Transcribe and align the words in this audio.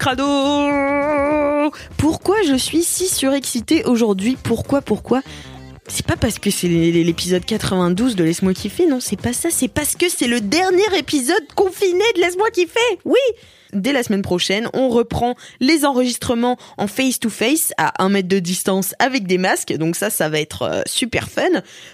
Crado. 0.00 1.70
Pourquoi 1.98 2.36
je 2.42 2.54
suis 2.54 2.82
si 2.82 3.06
surexcitée 3.06 3.84
aujourd'hui? 3.84 4.38
Pourquoi 4.42 4.80
Pourquoi? 4.80 5.20
C'est 5.88 6.06
pas 6.06 6.16
parce 6.16 6.38
que 6.38 6.50
c'est 6.50 6.68
l'épisode 6.68 7.44
92 7.44 8.16
de 8.16 8.24
Laisse-moi 8.24 8.54
kiffer, 8.54 8.86
non, 8.86 8.98
c'est 8.98 9.20
pas 9.20 9.34
ça, 9.34 9.50
c'est 9.50 9.68
parce 9.68 9.96
que 9.96 10.08
c'est 10.08 10.26
le 10.26 10.40
dernier 10.40 10.96
épisode 10.96 11.44
confiné 11.54 12.04
de 12.14 12.20
Laisse-moi 12.20 12.50
kiffer 12.50 12.80
Oui 13.04 13.18
Dès 13.72 13.92
la 13.92 14.02
semaine 14.02 14.22
prochaine, 14.22 14.68
on 14.72 14.88
reprend 14.88 15.34
les 15.60 15.84
enregistrements 15.84 16.56
en 16.76 16.86
face-to-face 16.86 17.72
à 17.78 18.02
un 18.02 18.08
mètre 18.08 18.28
de 18.28 18.38
distance 18.38 18.94
avec 18.98 19.26
des 19.26 19.38
masques. 19.38 19.72
Donc 19.72 19.96
ça, 19.96 20.10
ça 20.10 20.28
va 20.28 20.40
être 20.40 20.62
euh, 20.62 20.82
super 20.86 21.28
fun. 21.28 21.42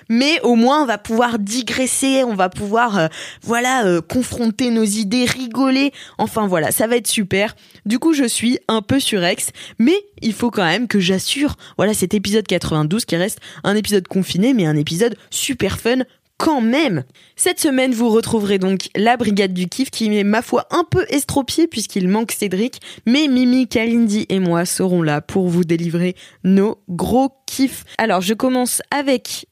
Mais 0.09 0.41
au 0.43 0.55
moins, 0.55 0.83
on 0.83 0.87
va 0.87 0.99
pouvoir 0.99 1.39
digresser, 1.39 2.25
on 2.25 2.35
va 2.35 2.49
pouvoir, 2.49 2.99
euh, 2.99 3.09
voilà, 3.43 3.87
euh, 3.87 4.01
confronter 4.01 4.71
nos 4.71 4.85
idées, 4.85 5.25
rigoler. 5.25 5.93
Enfin 6.19 6.47
voilà, 6.47 6.73
ça 6.73 6.87
va 6.87 6.97
être 6.97 7.07
super. 7.07 7.57
Du 7.85 7.99
coup, 7.99 8.13
je 8.13 8.25
suis 8.25 8.59
un 8.69 8.83
peu 8.83 9.01
surex, 9.01 9.51
mais 9.79 9.97
il 10.23 10.33
faut 10.33 10.51
quand 10.51 10.65
même 10.65 10.89
que 10.89 11.01
j'assure, 11.01 11.57
voilà, 11.77 11.95
cet 11.95 12.15
épisode 12.15 12.47
92 12.47 13.05
qui 13.05 13.17
reste 13.17 13.41
un 13.65 13.77
épisode 13.77 14.09
confiné, 14.09 14.55
mais 14.55 14.67
un 14.67 14.77
épisode 14.77 15.17
super 15.31 15.79
fun 15.79 15.99
quand 16.39 16.61
même. 16.61 17.05
Cette 17.37 17.61
semaine, 17.61 17.93
vous 17.93 18.11
retrouverez 18.11 18.59
donc 18.59 18.89
la 18.95 19.17
Brigade 19.17 19.53
du 19.53 19.69
Kiff 19.69 19.91
qui 19.91 20.17
est, 20.17 20.25
ma 20.25 20.43
foi, 20.43 20.67
un 20.71 20.85
peu 20.85 21.05
estropiée 21.09 21.67
puisqu'il 21.67 22.09
manque 22.09 22.33
Cédric, 22.33 22.81
mais 23.07 23.29
Mimi, 23.29 23.69
Kalindi 23.69 24.27
et 24.29 24.39
moi 24.39 24.65
serons 24.65 25.03
là 25.03 25.21
pour 25.21 25.49
vous 25.49 25.65
délivrer 25.65 26.15
nos 26.45 26.79
gros 26.89 27.31
kiffs. 27.47 27.85
Alors, 27.99 28.21
je 28.21 28.35
commence 28.35 28.83
avec 28.91 29.47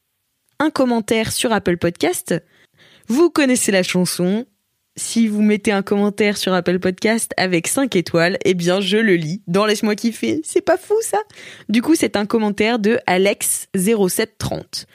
un 0.59 0.69
commentaire 0.69 1.31
sur 1.31 1.51
Apple 1.51 1.77
Podcast. 1.77 2.35
Vous 3.07 3.29
connaissez 3.29 3.71
la 3.71 3.83
chanson. 3.83 4.45
Si 4.97 5.27
vous 5.27 5.41
mettez 5.41 5.73
un 5.73 5.81
commentaire 5.81 6.37
sur 6.37 6.53
Apple 6.53 6.79
Podcast 6.79 7.33
avec 7.35 7.67
5 7.67 7.93
étoiles, 7.97 8.37
eh 8.45 8.53
bien 8.53 8.79
je 8.79 8.95
le 8.95 9.15
lis 9.15 9.41
dans 9.45 9.65
Laisse-moi 9.65 9.95
kiffer. 9.95 10.39
C'est 10.45 10.61
pas 10.61 10.77
fou 10.77 10.95
ça? 11.01 11.17
Du 11.67 11.81
coup, 11.81 11.95
c'est 11.95 12.15
un 12.15 12.25
commentaire 12.25 12.79
de 12.79 12.97
Alex0730. 13.05 14.85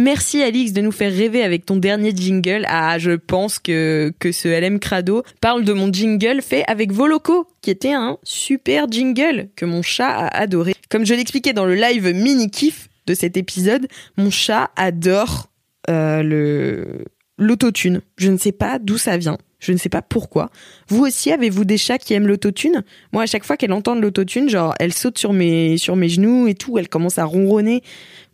Merci 0.00 0.42
Alix 0.42 0.72
de 0.72 0.80
nous 0.80 0.92
faire 0.92 1.12
rêver 1.12 1.42
avec 1.42 1.66
ton 1.66 1.76
dernier 1.76 2.12
jingle. 2.16 2.64
Ah, 2.68 2.98
je 2.98 3.10
pense 3.10 3.58
que, 3.58 4.14
ce 4.32 4.48
LM 4.48 4.78
Crado 4.78 5.24
parle 5.42 5.62
de 5.62 5.74
mon 5.74 5.92
jingle 5.92 6.40
fait 6.40 6.64
avec 6.68 6.90
Voloco, 6.90 7.46
qui 7.60 7.68
était 7.68 7.92
un 7.92 8.16
super 8.22 8.90
jingle 8.90 9.50
que 9.56 9.66
mon 9.66 9.82
chat 9.82 10.08
a 10.08 10.28
adoré. 10.28 10.74
Comme 10.88 11.04
je 11.04 11.12
l'expliquais 11.12 11.52
dans 11.52 11.66
le 11.66 11.74
live 11.74 12.14
mini 12.14 12.50
kiff 12.50 12.88
de 13.06 13.12
cet 13.12 13.36
épisode, 13.36 13.88
mon 14.16 14.30
chat 14.30 14.70
adore 14.74 15.50
euh, 15.90 17.04
l'autotune. 17.36 18.00
Je 18.16 18.30
ne 18.30 18.38
sais 18.38 18.52
pas 18.52 18.78
d'où 18.78 18.96
ça 18.96 19.18
vient. 19.18 19.36
Je 19.58 19.72
ne 19.72 19.76
sais 19.76 19.90
pas 19.90 20.00
pourquoi. 20.00 20.48
Vous 20.88 21.04
aussi, 21.04 21.30
avez-vous 21.30 21.66
des 21.66 21.76
chats 21.76 21.98
qui 21.98 22.14
aiment 22.14 22.26
l'autotune? 22.26 22.84
Moi, 23.12 23.24
à 23.24 23.26
chaque 23.26 23.44
fois 23.44 23.58
qu'elle 23.58 23.74
entend 23.74 23.94
l'autotune, 23.96 24.48
genre, 24.48 24.74
elle 24.80 24.94
saute 24.94 25.18
sur 25.18 25.34
mes, 25.34 25.76
sur 25.76 25.94
mes 25.94 26.08
genoux 26.08 26.46
et 26.48 26.54
tout, 26.54 26.78
elle 26.78 26.88
commence 26.88 27.18
à 27.18 27.26
ronronner. 27.26 27.82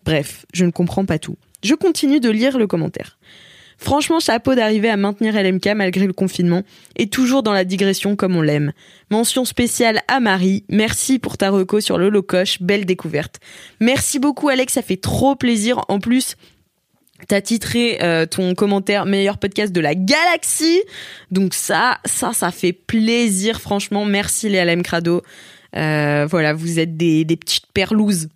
Bref, 0.04 0.47
je 0.54 0.65
ne 0.65 0.71
comprends 0.71 1.04
pas 1.04 1.19
tout. 1.19 1.34
Je 1.62 1.75
continue 1.75 2.21
de 2.21 2.31
lire 2.31 2.59
le 2.59 2.67
commentaire. 2.67 3.19
Franchement, 3.78 4.21
chapeau 4.21 4.55
d'arriver 4.55 4.89
à 4.89 4.97
maintenir 4.97 5.34
LMK 5.34 5.67
malgré 5.77 6.06
le 6.06 6.12
confinement 6.12 6.62
et 6.97 7.09
toujours 7.09 7.43
dans 7.43 7.53
la 7.53 7.65
digression 7.65 8.17
comme 8.17 8.34
on 8.34 8.43
l'aime. 8.43 8.72
Mention 9.11 9.44
spéciale 9.44 10.00
à 10.09 10.19
Marie. 10.19 10.65
Merci 10.71 11.19
pour 11.19 11.37
ta 11.37 11.50
reco 11.50 11.81
sur 11.81 11.99
le. 11.99 12.11
Belle 12.61 12.87
découverte. 12.87 13.39
Merci 13.81 14.19
beaucoup, 14.19 14.49
Alex. 14.49 14.72
Ça 14.72 14.83
fait 14.83 14.97
trop 14.97 15.37
plaisir. 15.37 15.84
En 15.89 16.00
plus, 16.00 16.37
T'as 17.28 17.41
titré 17.41 17.99
euh, 18.03 18.27
ton 18.27 18.55
commentaire 18.55 19.06
meilleur 19.06 19.39
podcast 19.39 19.72
de 19.72 19.81
la 19.81 19.95
galaxie. 19.95 20.83
Donc 21.31 21.55
ça, 21.55 21.99
ça, 22.05 22.34
ça 22.34 22.50
fait 22.50 22.75
plaisir. 22.75 23.62
Franchement, 23.62 24.05
merci 24.05 24.50
les 24.50 24.62
LM 24.62 24.83
Crado. 24.83 25.22
Euh, 25.77 26.27
voilà, 26.27 26.53
vous 26.53 26.78
êtes 26.78 26.99
des 26.99 27.25
petites 27.25 27.72
perlouses. 27.72 28.28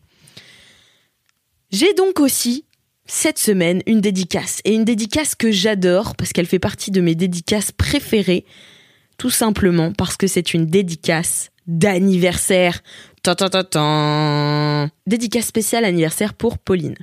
J'ai 1.70 1.92
donc 1.92 2.20
aussi 2.20 2.64
cette 3.10 3.38
semaine 3.38 3.82
une 3.86 4.00
dédicace. 4.00 4.60
Et 4.64 4.72
une 4.72 4.84
dédicace 4.84 5.34
que 5.34 5.50
j'adore 5.50 6.14
parce 6.14 6.32
qu'elle 6.32 6.46
fait 6.46 6.60
partie 6.60 6.92
de 6.92 7.00
mes 7.00 7.16
dédicaces 7.16 7.72
préférées. 7.72 8.44
Tout 9.18 9.30
simplement 9.30 9.92
parce 9.92 10.16
que 10.16 10.28
c'est 10.28 10.54
une 10.54 10.66
dédicace 10.66 11.50
d'anniversaire. 11.66 12.82
Dédicace 15.06 15.46
spéciale 15.46 15.84
anniversaire 15.84 16.34
pour 16.34 16.58
Pauline. 16.58 16.94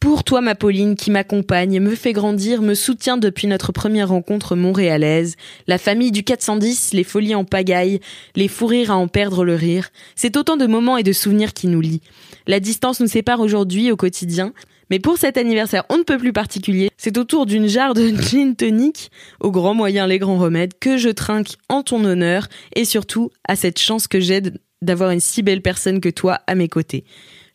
Pour 0.00 0.24
toi, 0.24 0.40
ma 0.42 0.54
Pauline, 0.54 0.96
qui 0.96 1.10
m'accompagne, 1.10 1.80
me 1.80 1.94
fait 1.94 2.12
grandir, 2.12 2.60
me 2.60 2.74
soutient 2.74 3.16
depuis 3.16 3.46
notre 3.46 3.72
première 3.72 4.08
rencontre 4.08 4.54
montréalaise, 4.54 5.36
la 5.66 5.78
famille 5.78 6.12
du 6.12 6.22
410, 6.22 6.92
les 6.92 7.04
folies 7.04 7.34
en 7.34 7.44
pagaille, 7.44 8.00
les 8.34 8.48
fous 8.48 8.66
rires 8.66 8.90
à 8.90 8.96
en 8.96 9.08
perdre 9.08 9.42
le 9.42 9.54
rire, 9.54 9.88
c'est 10.14 10.36
autant 10.36 10.58
de 10.58 10.66
moments 10.66 10.98
et 10.98 11.02
de 11.02 11.14
souvenirs 11.14 11.54
qui 11.54 11.66
nous 11.66 11.80
lient. 11.80 12.02
La 12.46 12.60
distance 12.60 13.00
nous 13.00 13.06
sépare 13.06 13.40
aujourd'hui 13.40 13.90
au 13.90 13.96
quotidien, 13.96 14.52
mais 14.90 14.98
pour 14.98 15.18
cet 15.18 15.36
anniversaire 15.36 15.84
on 15.88 15.98
ne 15.98 16.02
peut 16.02 16.18
plus 16.18 16.32
particulier, 16.32 16.90
c'est 16.96 17.18
autour 17.18 17.46
d'une 17.46 17.68
jarre 17.68 17.94
de 17.94 18.08
gin 18.20 18.54
tonic, 18.54 19.10
aux 19.40 19.50
grands 19.50 19.74
moyens 19.74 20.08
les 20.08 20.18
grands 20.18 20.38
remèdes, 20.38 20.78
que 20.78 20.96
je 20.96 21.08
trinque 21.08 21.54
en 21.68 21.82
ton 21.82 22.04
honneur, 22.04 22.48
et 22.74 22.84
surtout 22.84 23.30
à 23.46 23.56
cette 23.56 23.78
chance 23.78 24.08
que 24.08 24.20
j'ai 24.20 24.42
d'avoir 24.82 25.10
une 25.10 25.20
si 25.20 25.42
belle 25.42 25.62
personne 25.62 26.00
que 26.00 26.08
toi 26.08 26.40
à 26.46 26.54
mes 26.54 26.68
côtés. 26.68 27.04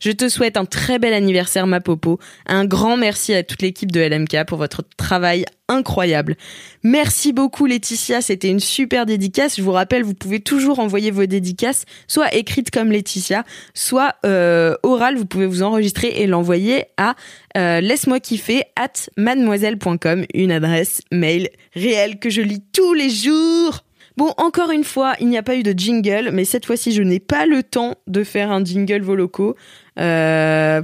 Je 0.02 0.10
te 0.10 0.28
souhaite 0.28 0.56
un 0.56 0.64
très 0.64 0.98
bel 0.98 1.14
anniversaire, 1.14 1.68
ma 1.68 1.80
popo. 1.80 2.18
Un 2.46 2.64
grand 2.64 2.96
merci 2.96 3.34
à 3.34 3.44
toute 3.44 3.62
l'équipe 3.62 3.92
de 3.92 4.00
LMK 4.00 4.44
pour 4.48 4.58
votre 4.58 4.82
travail 4.96 5.44
incroyable. 5.68 6.36
Merci 6.82 7.32
beaucoup, 7.32 7.66
Laetitia. 7.66 8.20
C'était 8.20 8.48
une 8.48 8.58
super 8.58 9.06
dédicace. 9.06 9.56
Je 9.56 9.62
vous 9.62 9.70
rappelle, 9.70 10.02
vous 10.02 10.14
pouvez 10.14 10.40
toujours 10.40 10.80
envoyer 10.80 11.12
vos 11.12 11.26
dédicaces, 11.26 11.84
soit 12.08 12.34
écrites 12.34 12.72
comme 12.72 12.90
Laetitia, 12.90 13.44
soit 13.74 14.16
euh, 14.26 14.74
orales. 14.82 15.16
Vous 15.16 15.24
pouvez 15.24 15.46
vous 15.46 15.62
enregistrer 15.62 16.08
et 16.08 16.26
l'envoyer 16.26 16.86
à 16.96 17.14
euh, 17.56 17.80
laisse-moi 17.80 18.18
kiffer 18.18 18.64
at 18.74 19.08
mademoiselle.com, 19.16 20.24
une 20.34 20.50
adresse 20.50 21.02
mail 21.12 21.48
réelle 21.76 22.18
que 22.18 22.28
je 22.28 22.42
lis 22.42 22.64
tous 22.72 22.92
les 22.92 23.08
jours. 23.08 23.84
Bon, 24.16 24.34
encore 24.36 24.70
une 24.70 24.84
fois, 24.84 25.14
il 25.20 25.28
n'y 25.28 25.38
a 25.38 25.42
pas 25.42 25.56
eu 25.56 25.62
de 25.62 25.72
jingle, 25.72 26.30
mais 26.32 26.44
cette 26.44 26.66
fois-ci, 26.66 26.92
je 26.92 27.02
n'ai 27.02 27.20
pas 27.20 27.46
le 27.46 27.62
temps 27.62 27.94
de 28.06 28.24
faire 28.24 28.50
un 28.50 28.62
jingle 28.62 29.00
Voloco. 29.00 29.56
Euh, 29.98 30.82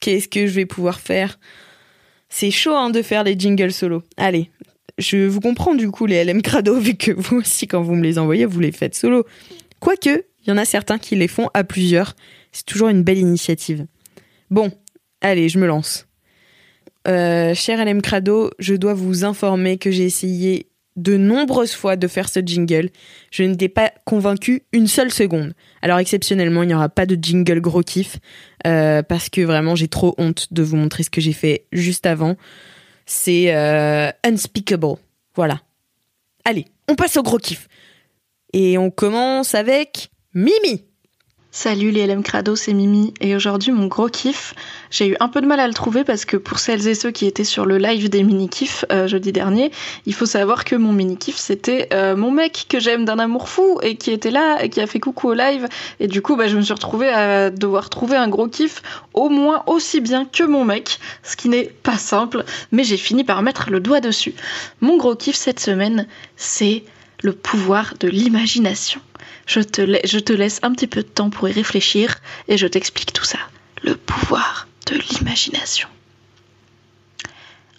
Qu'est-ce 0.00 0.28
que 0.28 0.46
je 0.46 0.52
vais 0.52 0.66
pouvoir 0.66 1.00
faire? 1.00 1.38
C'est 2.28 2.50
chaud 2.50 2.74
hein, 2.74 2.90
de 2.90 3.02
faire 3.02 3.24
les 3.24 3.38
jingles 3.38 3.72
solo. 3.72 4.02
Allez, 4.16 4.50
je 4.98 5.26
vous 5.26 5.40
comprends 5.40 5.74
du 5.74 5.90
coup 5.90 6.06
les 6.06 6.24
LM 6.24 6.42
Crado, 6.42 6.76
vu 6.78 6.94
que 6.94 7.12
vous 7.12 7.38
aussi, 7.38 7.66
quand 7.66 7.82
vous 7.82 7.94
me 7.94 8.02
les 8.02 8.18
envoyez, 8.18 8.44
vous 8.44 8.60
les 8.60 8.72
faites 8.72 8.94
solo. 8.94 9.26
Quoique, 9.80 10.24
il 10.44 10.48
y 10.48 10.52
en 10.52 10.56
a 10.56 10.64
certains 10.64 10.98
qui 10.98 11.16
les 11.16 11.28
font 11.28 11.48
à 11.54 11.64
plusieurs. 11.64 12.14
C'est 12.52 12.64
toujours 12.64 12.88
une 12.88 13.02
belle 13.02 13.18
initiative. 13.18 13.86
Bon, 14.50 14.70
allez, 15.20 15.48
je 15.48 15.58
me 15.58 15.66
lance. 15.66 16.06
Euh, 17.08 17.54
cher 17.54 17.84
LM 17.84 18.02
Crado, 18.02 18.50
je 18.58 18.74
dois 18.74 18.94
vous 18.94 19.24
informer 19.24 19.76
que 19.76 19.90
j'ai 19.90 20.04
essayé 20.04 20.66
de 20.96 21.16
nombreuses 21.16 21.74
fois 21.74 21.96
de 21.96 22.08
faire 22.08 22.28
ce 22.28 22.40
jingle. 22.40 22.90
Je 23.30 23.42
n'étais 23.42 23.68
pas 23.68 23.92
convaincue 24.04 24.62
une 24.72 24.86
seule 24.86 25.12
seconde. 25.12 25.54
Alors 25.82 25.98
exceptionnellement, 25.98 26.62
il 26.62 26.68
n'y 26.68 26.74
aura 26.74 26.88
pas 26.88 27.06
de 27.06 27.16
jingle 27.20 27.60
gros 27.60 27.82
kiff 27.82 28.16
euh, 28.66 29.02
parce 29.02 29.28
que 29.28 29.42
vraiment 29.42 29.74
j'ai 29.74 29.88
trop 29.88 30.14
honte 30.18 30.52
de 30.52 30.62
vous 30.62 30.76
montrer 30.76 31.02
ce 31.02 31.10
que 31.10 31.20
j'ai 31.20 31.32
fait 31.32 31.66
juste 31.72 32.06
avant. 32.06 32.36
C'est 33.04 33.54
euh, 33.54 34.10
unspeakable. 34.24 34.96
Voilà. 35.34 35.60
Allez, 36.44 36.64
on 36.88 36.94
passe 36.94 37.16
au 37.16 37.22
gros 37.22 37.38
kiff. 37.38 37.68
Et 38.52 38.78
on 38.78 38.90
commence 38.90 39.54
avec 39.54 40.10
Mimi. 40.34 40.84
Salut 41.58 41.90
les 41.90 42.06
LM 42.06 42.22
Crado, 42.22 42.54
c'est 42.54 42.74
Mimi 42.74 43.14
et 43.18 43.34
aujourd'hui 43.34 43.72
mon 43.72 43.86
gros 43.86 44.10
kiff, 44.10 44.52
j'ai 44.90 45.08
eu 45.08 45.16
un 45.20 45.28
peu 45.28 45.40
de 45.40 45.46
mal 45.46 45.58
à 45.58 45.66
le 45.66 45.72
trouver 45.72 46.04
parce 46.04 46.26
que 46.26 46.36
pour 46.36 46.58
celles 46.58 46.86
et 46.86 46.94
ceux 46.94 47.10
qui 47.10 47.24
étaient 47.24 47.44
sur 47.44 47.64
le 47.64 47.78
live 47.78 48.10
des 48.10 48.22
mini 48.24 48.50
kiffs 48.50 48.84
euh, 48.92 49.06
jeudi 49.08 49.32
dernier, 49.32 49.70
il 50.04 50.12
faut 50.12 50.26
savoir 50.26 50.66
que 50.66 50.76
mon 50.76 50.92
mini 50.92 51.16
kiff 51.16 51.38
c'était 51.38 51.88
euh, 51.94 52.14
mon 52.14 52.30
mec 52.30 52.66
que 52.68 52.78
j'aime 52.78 53.06
d'un 53.06 53.18
amour 53.18 53.48
fou 53.48 53.80
et 53.82 53.96
qui 53.96 54.10
était 54.10 54.30
là 54.30 54.62
et 54.62 54.68
qui 54.68 54.82
a 54.82 54.86
fait 54.86 55.00
coucou 55.00 55.28
au 55.28 55.32
live 55.32 55.66
et 55.98 56.08
du 56.08 56.20
coup 56.20 56.36
bah, 56.36 56.46
je 56.46 56.58
me 56.58 56.60
suis 56.60 56.74
retrouvée 56.74 57.08
à 57.08 57.48
devoir 57.48 57.88
trouver 57.88 58.18
un 58.18 58.28
gros 58.28 58.48
kiff 58.48 58.82
au 59.14 59.30
moins 59.30 59.62
aussi 59.66 60.02
bien 60.02 60.26
que 60.26 60.42
mon 60.42 60.66
mec, 60.66 60.98
ce 61.22 61.36
qui 61.36 61.48
n'est 61.48 61.72
pas 61.82 61.96
simple 61.96 62.44
mais 62.70 62.84
j'ai 62.84 62.98
fini 62.98 63.24
par 63.24 63.40
mettre 63.40 63.70
le 63.70 63.80
doigt 63.80 64.00
dessus. 64.00 64.34
Mon 64.82 64.98
gros 64.98 65.16
kiff 65.16 65.36
cette 65.36 65.60
semaine 65.60 66.06
c'est 66.36 66.84
le 67.22 67.32
pouvoir 67.32 67.94
de 67.98 68.08
l'imagination. 68.08 69.00
Je 69.46 69.60
te, 69.60 70.32
laisse 70.32 70.60
un 70.62 70.72
petit 70.72 70.86
peu 70.86 71.02
de 71.02 71.08
temps 71.08 71.30
pour 71.30 71.48
y 71.48 71.52
réfléchir 71.52 72.16
et 72.48 72.58
je 72.58 72.66
t'explique 72.66 73.12
tout 73.12 73.24
ça. 73.24 73.38
Le 73.82 73.94
pouvoir 73.94 74.66
de 74.86 74.96
l'imagination 74.96 75.88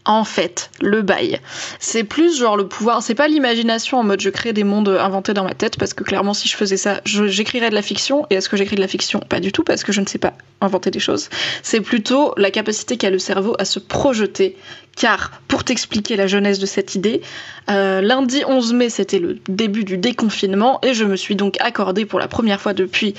en 0.07 0.23
fait, 0.23 0.71
le 0.81 1.01
bail. 1.01 1.39
C'est 1.79 2.05
plus 2.05 2.39
genre 2.39 2.55
le 2.55 2.67
pouvoir, 2.67 3.03
c'est 3.03 3.13
pas 3.13 3.27
l'imagination 3.27 3.99
en 3.99 4.03
mode 4.03 4.21
je 4.21 4.29
crée 4.29 4.53
des 4.53 4.63
mondes 4.63 4.89
inventés 4.89 5.33
dans 5.33 5.43
ma 5.43 5.53
tête, 5.53 5.77
parce 5.77 5.93
que 5.93 6.03
clairement 6.03 6.33
si 6.33 6.47
je 6.47 6.55
faisais 6.55 6.77
ça, 6.77 7.01
j'écrirais 7.05 7.69
de 7.69 7.75
la 7.75 7.81
fiction, 7.81 8.25
et 8.29 8.35
est-ce 8.35 8.47
que 8.47 8.55
j'écris 8.55 8.77
de 8.77 8.81
la 8.81 8.87
fiction? 8.87 9.19
Pas 9.19 9.41
du 9.41 9.51
tout, 9.51 9.63
parce 9.63 9.83
que 9.83 9.91
je 9.91 9.99
ne 9.99 10.07
sais 10.07 10.17
pas 10.17 10.33
inventer 10.61 10.91
des 10.91 10.99
choses. 10.99 11.29
C'est 11.61 11.81
plutôt 11.81 12.33
la 12.37 12.51
capacité 12.51 12.97
qu'a 12.97 13.09
le 13.09 13.19
cerveau 13.19 13.55
à 13.59 13.65
se 13.65 13.79
projeter, 13.79 14.55
car 14.95 15.31
pour 15.49 15.65
t'expliquer 15.65 16.15
la 16.15 16.25
jeunesse 16.25 16.59
de 16.59 16.65
cette 16.65 16.95
idée, 16.95 17.21
euh, 17.69 17.99
lundi 17.99 18.43
11 18.47 18.73
mai 18.73 18.89
c'était 18.89 19.19
le 19.19 19.39
début 19.49 19.83
du 19.83 19.97
déconfinement, 19.97 20.79
et 20.83 20.93
je 20.93 21.03
me 21.03 21.17
suis 21.17 21.35
donc 21.35 21.57
accordé 21.59 22.05
pour 22.05 22.19
la 22.19 22.29
première 22.29 22.61
fois 22.61 22.73
depuis 22.73 23.13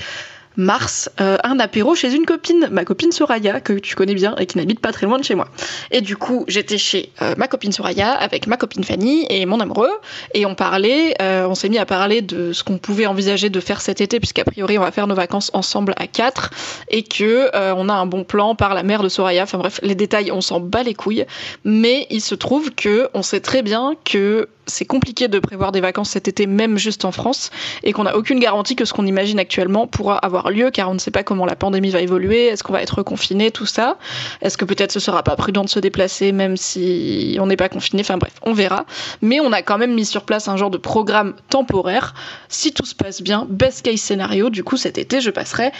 mars 0.57 1.09
euh, 1.21 1.37
un 1.43 1.59
apéro 1.59 1.95
chez 1.95 2.13
une 2.13 2.25
copine, 2.25 2.67
ma 2.71 2.85
copine 2.85 3.11
Soraya, 3.11 3.61
que 3.61 3.73
tu 3.73 3.95
connais 3.95 4.15
bien 4.15 4.35
et 4.37 4.45
qui 4.45 4.57
n'habite 4.57 4.79
pas 4.79 4.91
très 4.91 5.05
loin 5.05 5.17
de 5.17 5.23
chez 5.23 5.35
moi. 5.35 5.47
Et 5.91 6.01
du 6.01 6.17
coup, 6.17 6.45
j'étais 6.47 6.77
chez 6.77 7.11
euh, 7.21 7.33
ma 7.37 7.47
copine 7.47 7.71
Soraya 7.71 8.11
avec 8.11 8.47
ma 8.47 8.57
copine 8.57 8.83
Fanny 8.83 9.25
et 9.29 9.45
mon 9.45 9.59
amoureux, 9.59 9.91
et 10.33 10.45
on 10.45 10.55
parlait, 10.55 11.15
euh, 11.21 11.47
on 11.47 11.55
s'est 11.55 11.69
mis 11.69 11.77
à 11.77 11.85
parler 11.85 12.21
de 12.21 12.53
ce 12.53 12.63
qu'on 12.63 12.77
pouvait 12.77 13.05
envisager 13.05 13.49
de 13.49 13.59
faire 13.59 13.81
cet 13.81 14.01
été, 14.01 14.19
puisqu'a 14.19 14.43
priori 14.43 14.77
on 14.77 14.81
va 14.81 14.91
faire 14.91 15.07
nos 15.07 15.15
vacances 15.15 15.51
ensemble 15.53 15.93
à 15.97 16.07
quatre, 16.07 16.51
et 16.89 17.03
que 17.03 17.49
on 17.75 17.89
a 17.89 17.93
un 17.93 18.05
bon 18.05 18.23
plan 18.23 18.55
par 18.55 18.73
la 18.73 18.83
mère 18.83 19.03
de 19.03 19.09
Soraya. 19.09 19.43
Enfin 19.43 19.57
bref, 19.57 19.79
les 19.83 19.95
détails, 19.95 20.31
on 20.31 20.41
s'en 20.41 20.59
bat 20.59 20.83
les 20.83 20.93
couilles, 20.93 21.25
mais 21.63 22.07
il 22.09 22.21
se 22.21 22.35
trouve 22.35 22.71
que 22.71 23.09
on 23.13 23.21
sait 23.21 23.39
très 23.39 23.61
bien 23.61 23.93
que 24.03 24.47
c'est 24.69 24.85
compliqué 24.85 25.27
de 25.27 25.39
prévoir 25.39 25.71
des 25.71 25.81
vacances 25.81 26.11
cet 26.11 26.27
été, 26.27 26.47
même 26.47 26.77
juste 26.77 27.05
en 27.05 27.11
France, 27.11 27.51
et 27.83 27.93
qu'on 27.93 28.03
n'a 28.03 28.15
aucune 28.15 28.39
garantie 28.39 28.75
que 28.75 28.85
ce 28.85 28.93
qu'on 28.93 29.05
imagine 29.05 29.39
actuellement 29.39 29.87
pourra 29.87 30.17
avoir 30.17 30.51
lieu, 30.51 30.71
car 30.71 30.89
on 30.89 30.93
ne 30.93 30.99
sait 30.99 31.11
pas 31.11 31.23
comment 31.23 31.45
la 31.45 31.55
pandémie 31.55 31.89
va 31.89 32.01
évoluer, 32.01 32.45
est-ce 32.47 32.63
qu'on 32.63 32.73
va 32.73 32.81
être 32.81 33.03
confiné, 33.03 33.51
tout 33.51 33.65
ça, 33.65 33.97
est-ce 34.41 34.57
que 34.57 34.65
peut-être 34.65 34.91
ce 34.91 34.99
sera 34.99 35.23
pas 35.23 35.35
prudent 35.35 35.63
de 35.63 35.69
se 35.69 35.79
déplacer 35.79 36.31
même 36.31 36.57
si 36.57 37.37
on 37.39 37.47
n'est 37.47 37.57
pas 37.57 37.69
confiné, 37.69 38.01
enfin 38.01 38.17
bref, 38.17 38.33
on 38.43 38.53
verra. 38.53 38.85
Mais 39.21 39.39
on 39.39 39.51
a 39.51 39.61
quand 39.61 39.77
même 39.77 39.93
mis 39.93 40.05
sur 40.05 40.23
place 40.23 40.47
un 40.47 40.57
genre 40.57 40.69
de 40.69 40.77
programme 40.77 41.33
temporaire. 41.49 42.13
Si 42.47 42.71
tout 42.71 42.85
se 42.85 42.95
passe 42.95 43.21
bien, 43.21 43.47
best 43.49 43.83
case 43.83 43.99
scénario, 43.99 44.49
du 44.49 44.63
coup 44.63 44.77
cet 44.77 44.97
été 44.97 45.21
je 45.21 45.29
passerai 45.29 45.71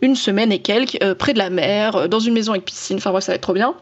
une 0.00 0.14
semaine 0.14 0.52
et 0.52 0.60
quelques 0.60 1.02
euh, 1.02 1.14
près 1.14 1.32
de 1.32 1.38
la 1.38 1.50
mer, 1.50 1.96
euh, 1.96 2.08
dans 2.08 2.20
une 2.20 2.34
maison 2.34 2.52
avec 2.52 2.64
piscine, 2.64 2.98
enfin 2.98 3.10
bref, 3.10 3.24
ça 3.24 3.32
va 3.32 3.36
être 3.36 3.42
trop 3.42 3.54
bien. 3.54 3.74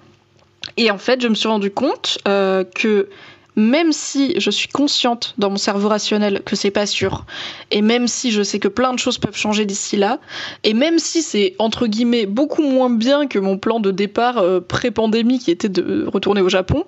Et 0.76 0.90
en 0.90 0.98
fait, 0.98 1.20
je 1.20 1.28
me 1.28 1.34
suis 1.34 1.48
rendu 1.48 1.70
compte 1.70 2.18
euh, 2.26 2.64
que 2.64 3.08
même 3.56 3.92
si 3.92 4.38
je 4.38 4.50
suis 4.50 4.68
consciente 4.68 5.34
dans 5.38 5.50
mon 5.50 5.56
cerveau 5.56 5.88
rationnel 5.88 6.42
que 6.44 6.54
c'est 6.54 6.70
pas 6.70 6.86
sûr, 6.86 7.24
et 7.70 7.80
même 7.80 8.06
si 8.06 8.30
je 8.30 8.42
sais 8.42 8.58
que 8.58 8.68
plein 8.68 8.92
de 8.92 8.98
choses 8.98 9.18
peuvent 9.18 9.36
changer 9.36 9.64
d'ici 9.64 9.96
là, 9.96 10.18
et 10.62 10.74
même 10.74 10.98
si 10.98 11.22
c'est 11.22 11.54
entre 11.58 11.86
guillemets 11.86 12.26
beaucoup 12.26 12.62
moins 12.62 12.90
bien 12.90 13.26
que 13.26 13.38
mon 13.38 13.56
plan 13.56 13.80
de 13.80 13.90
départ 13.90 14.38
euh, 14.38 14.60
pré-pandémie 14.60 15.38
qui 15.38 15.50
était 15.50 15.70
de 15.70 16.06
retourner 16.06 16.42
au 16.42 16.50
Japon, 16.50 16.84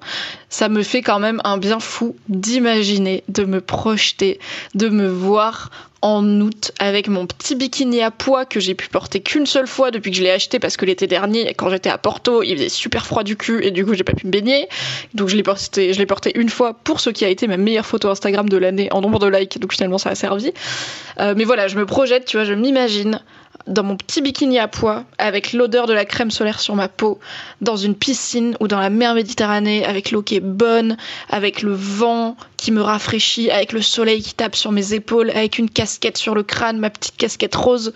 ça 0.51 0.69
me 0.69 0.83
fait 0.83 1.03
quand 1.03 1.19
même 1.19 1.41
un 1.45 1.57
bien 1.57 1.81
fou 1.81 2.17
d'imaginer, 2.29 3.25
de 3.29 3.45
me 3.45 3.61
projeter, 3.61 4.39
de 4.75 4.89
me 4.89 5.09
voir 5.09 5.71
en 6.01 6.41
août 6.41 6.73
avec 6.79 7.09
mon 7.09 7.27
petit 7.27 7.57
bikini 7.57 8.03
à 8.03 8.11
poids 8.11 8.45
que 8.45 8.61
j'ai 8.61 8.75
pu 8.75 8.89
porter 8.89 9.21
qu'une 9.21 9.47
seule 9.47 9.67
fois 9.67 9.91
depuis 9.91 10.11
que 10.11 10.17
je 10.17 10.23
l'ai 10.23 10.31
acheté 10.31 10.59
parce 10.59 10.77
que 10.77 10.85
l'été 10.85 11.07
dernier 11.07 11.55
quand 11.55 11.71
j'étais 11.71 11.91
à 11.91 11.99
Porto 11.99 12.43
il 12.43 12.57
faisait 12.57 12.69
super 12.69 13.05
froid 13.05 13.25
du 13.25 13.37
cul 13.37 13.65
et 13.65 13.71
du 13.71 13.85
coup 13.85 13.95
j'ai 13.95 14.05
pas 14.05 14.13
pu 14.13 14.27
me 14.27 14.31
baigner. 14.31 14.69
Donc 15.15 15.29
je 15.29 15.37
l'ai 15.37 15.43
porté 15.43 15.93
je 15.93 15.99
l'ai 15.99 16.07
porté 16.07 16.39
une 16.39 16.49
fois 16.49 16.75
pour 16.75 17.01
ce 17.01 17.11
qui 17.11 17.25
a 17.25 17.29
été 17.29 17.47
ma 17.47 17.57
meilleure 17.57 17.87
photo 17.87 18.09
Instagram 18.09 18.49
de 18.49 18.57
l'année 18.57 18.89
en 18.93 19.01
nombre 19.01 19.19
de 19.19 19.27
likes. 19.27 19.59
Donc 19.59 19.73
finalement 19.73 19.99
ça 19.99 20.11
a 20.11 20.15
servi. 20.15 20.53
Euh, 21.19 21.35
mais 21.37 21.45
voilà 21.45 21.69
je 21.69 21.77
me 21.77 21.87
projette 21.87 22.25
tu 22.27 22.37
vois 22.37 22.45
je 22.45 22.55
m'imagine 22.55 23.21
dans 23.69 23.83
mon 23.83 23.97
petit 23.97 24.23
bikini 24.23 24.59
à 24.59 24.67
pois, 24.67 25.05
avec 25.19 25.53
l'odeur 25.53 25.87
de 25.87 25.93
la 25.93 26.05
crème 26.05 26.31
solaire 26.31 26.59
sur 26.59 26.75
ma 26.75 26.89
peau, 26.89 27.21
dans 27.61 27.77
une 27.77 27.95
piscine 27.95 28.57
ou 28.61 28.69
dans 28.69 28.81
la 28.81 28.91
mer 28.91 29.15
Méditerranée, 29.15 29.85
avec 29.85 30.11
l'eau 30.11 30.23
qui 30.23 30.37
est 30.37 30.41
bonne, 30.41 30.97
avec 31.29 31.63
le 31.63 31.75
vent 31.75 32.37
qui 32.57 32.73
me 32.73 32.81
rafraîchit, 32.81 33.51
avec 33.51 33.73
le 33.73 33.83
soleil 33.83 34.23
qui 34.23 34.35
tape 34.35 34.57
sur 34.57 34.73
mes 34.73 34.95
épaules, 34.95 35.31
avec 35.31 35.59
une 35.59 35.71
casquette 35.71 36.17
sur 36.17 36.35
le 36.35 36.43
crâne, 36.43 36.79
ma 36.79 36.91
petite 36.91 37.17
casquette 37.17 37.55
rose, 37.55 37.93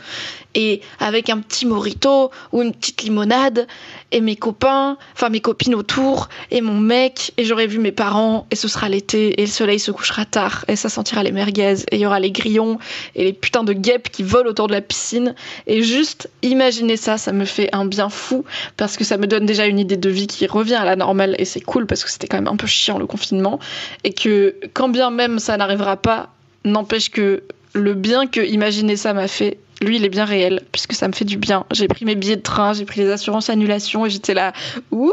et 0.55 0.83
avec 1.01 1.31
un 1.31 1.41
petit 1.41 1.67
morito 1.67 2.31
ou 2.53 2.63
une 2.63 2.73
petite 2.73 3.03
limonade 3.03 3.67
et 4.13 4.21
mes 4.21 4.37
copains, 4.37 4.99
enfin 5.15 5.31
mes 5.31 5.41
copines 5.41 5.75
autour 5.75 6.29
et 6.51 6.61
mon 6.61 6.79
mec 6.79 7.33
et 7.39 7.45
j'aurai 7.45 7.67
vu 7.67 7.79
mes 7.79 7.93
parents 7.93 8.47
et 8.51 8.57
ce 8.57 8.69
sera 8.69 8.89
l'été 8.89 9.41
et 9.41 9.47
le 9.47 9.51
soleil 9.51 9.81
se 9.81 9.91
couchera 9.91 10.25
tard 10.25 10.65
et 10.69 10.77
ça 10.77 10.89
sentira 10.89 11.23
les 11.23 11.33
merguez 11.33 11.83
et 11.91 11.97
il 11.97 12.01
y 12.01 12.07
aura 12.07 12.21
les 12.21 12.31
grillons 12.31 12.79
et 13.15 13.25
les 13.25 13.33
putains 13.33 13.65
de 13.65 13.73
guêpes 13.73 14.11
qui 14.11 14.23
volent 14.23 14.51
autour 14.51 14.69
de 14.69 14.73
la 14.73 14.83
piscine. 14.83 15.35
Et 15.67 15.83
juste 15.83 16.31
imaginer 16.43 16.97
ça, 16.97 17.17
ça 17.17 17.33
me 17.33 17.47
fait 17.47 17.71
un 17.73 17.87
bien 17.87 18.11
fou 18.11 18.45
parce 18.77 18.97
que 18.97 19.05
ça 19.05 19.17
me 19.17 19.27
donne 19.27 19.47
déjà 19.47 19.67
une 19.67 19.79
idée 19.79 19.97
de 19.97 20.11
vie 20.11 20.27
qui 20.27 20.47
revient 20.47 20.75
à 20.75 20.85
la 20.85 20.97
normale 20.97 21.35
et 21.39 21.45
c'est 21.45 21.61
cool 21.61 21.87
parce 21.87 22.05
que 22.05 22.11
c'était 22.11 22.29
quand 22.29 22.37
même 22.37 22.53
un 22.53 22.57
peu 22.57 22.67
chiant 22.67 22.99
le 22.99 23.07
confinement. 23.07 23.59
Et 24.05 24.13
que 24.13 24.55
quand 24.75 24.91
bien 24.91 25.11
même 25.11 25.39
ça 25.39 25.57
n'arrivera 25.57 25.97
pas, 25.97 26.31
n'empêche 26.65 27.11
que 27.11 27.43
le 27.75 27.95
bien 27.95 28.27
que 28.27 28.41
imaginer 28.41 28.97
ça 28.97 29.15
m'a 29.15 29.29
fait 29.29 29.59
lui, 29.83 29.97
il 29.97 30.05
est 30.05 30.09
bien 30.09 30.25
réel, 30.25 30.63
puisque 30.73 30.95
ça 30.95 31.09
me 31.09 31.13
fait 31.13 31.25
du 31.25 31.37
bien. 31.37 31.67
J'ai 31.71 31.89
pris 31.89 32.05
mes 32.05 32.15
billets 32.15 32.37
de 32.37 32.43
train, 32.43 32.73
j'ai 32.73 32.85
pris 32.85 33.01
les 33.01 33.11
assurances 33.11 33.51
annulation, 33.51 34.07
et 34.07 34.11
j'étais 34.11 34.35
là, 34.35 34.53
ouh, 34.91 35.13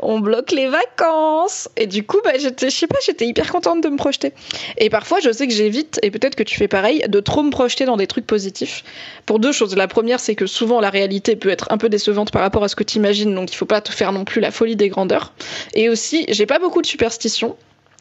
on 0.00 0.20
bloque 0.20 0.52
les 0.52 0.68
vacances. 0.68 1.68
Et 1.76 1.86
du 1.86 2.04
coup, 2.04 2.18
bah, 2.24 2.32
j'étais, 2.38 2.70
je 2.70 2.76
sais 2.76 2.86
pas, 2.86 2.98
j'étais 3.04 3.26
hyper 3.26 3.50
contente 3.50 3.82
de 3.82 3.88
me 3.88 3.96
projeter. 3.96 4.32
Et 4.78 4.90
parfois, 4.90 5.20
je 5.20 5.30
sais 5.30 5.46
que 5.46 5.54
j'évite, 5.54 5.98
et 6.02 6.10
peut-être 6.10 6.36
que 6.36 6.42
tu 6.42 6.56
fais 6.56 6.68
pareil, 6.68 7.02
de 7.08 7.20
trop 7.20 7.42
me 7.42 7.50
projeter 7.50 7.84
dans 7.84 7.96
des 7.96 8.06
trucs 8.06 8.26
positifs. 8.26 8.84
Pour 9.24 9.38
deux 9.38 9.52
choses. 9.52 9.76
La 9.76 9.88
première, 9.88 10.20
c'est 10.20 10.34
que 10.34 10.46
souvent 10.46 10.80
la 10.80 10.90
réalité 10.90 11.36
peut 11.36 11.50
être 11.50 11.66
un 11.70 11.78
peu 11.78 11.88
décevante 11.88 12.30
par 12.30 12.42
rapport 12.42 12.64
à 12.64 12.68
ce 12.68 12.76
que 12.76 12.84
tu 12.84 12.96
imagines, 12.98 13.34
donc 13.34 13.52
il 13.52 13.56
faut 13.56 13.66
pas 13.66 13.80
te 13.80 13.92
faire 13.92 14.12
non 14.12 14.24
plus 14.24 14.40
la 14.40 14.50
folie 14.50 14.76
des 14.76 14.88
grandeurs. 14.88 15.32
Et 15.74 15.88
aussi, 15.88 16.24
j'ai 16.28 16.46
pas 16.46 16.58
beaucoup 16.58 16.82
de 16.82 16.86
superstitions. 16.86 17.56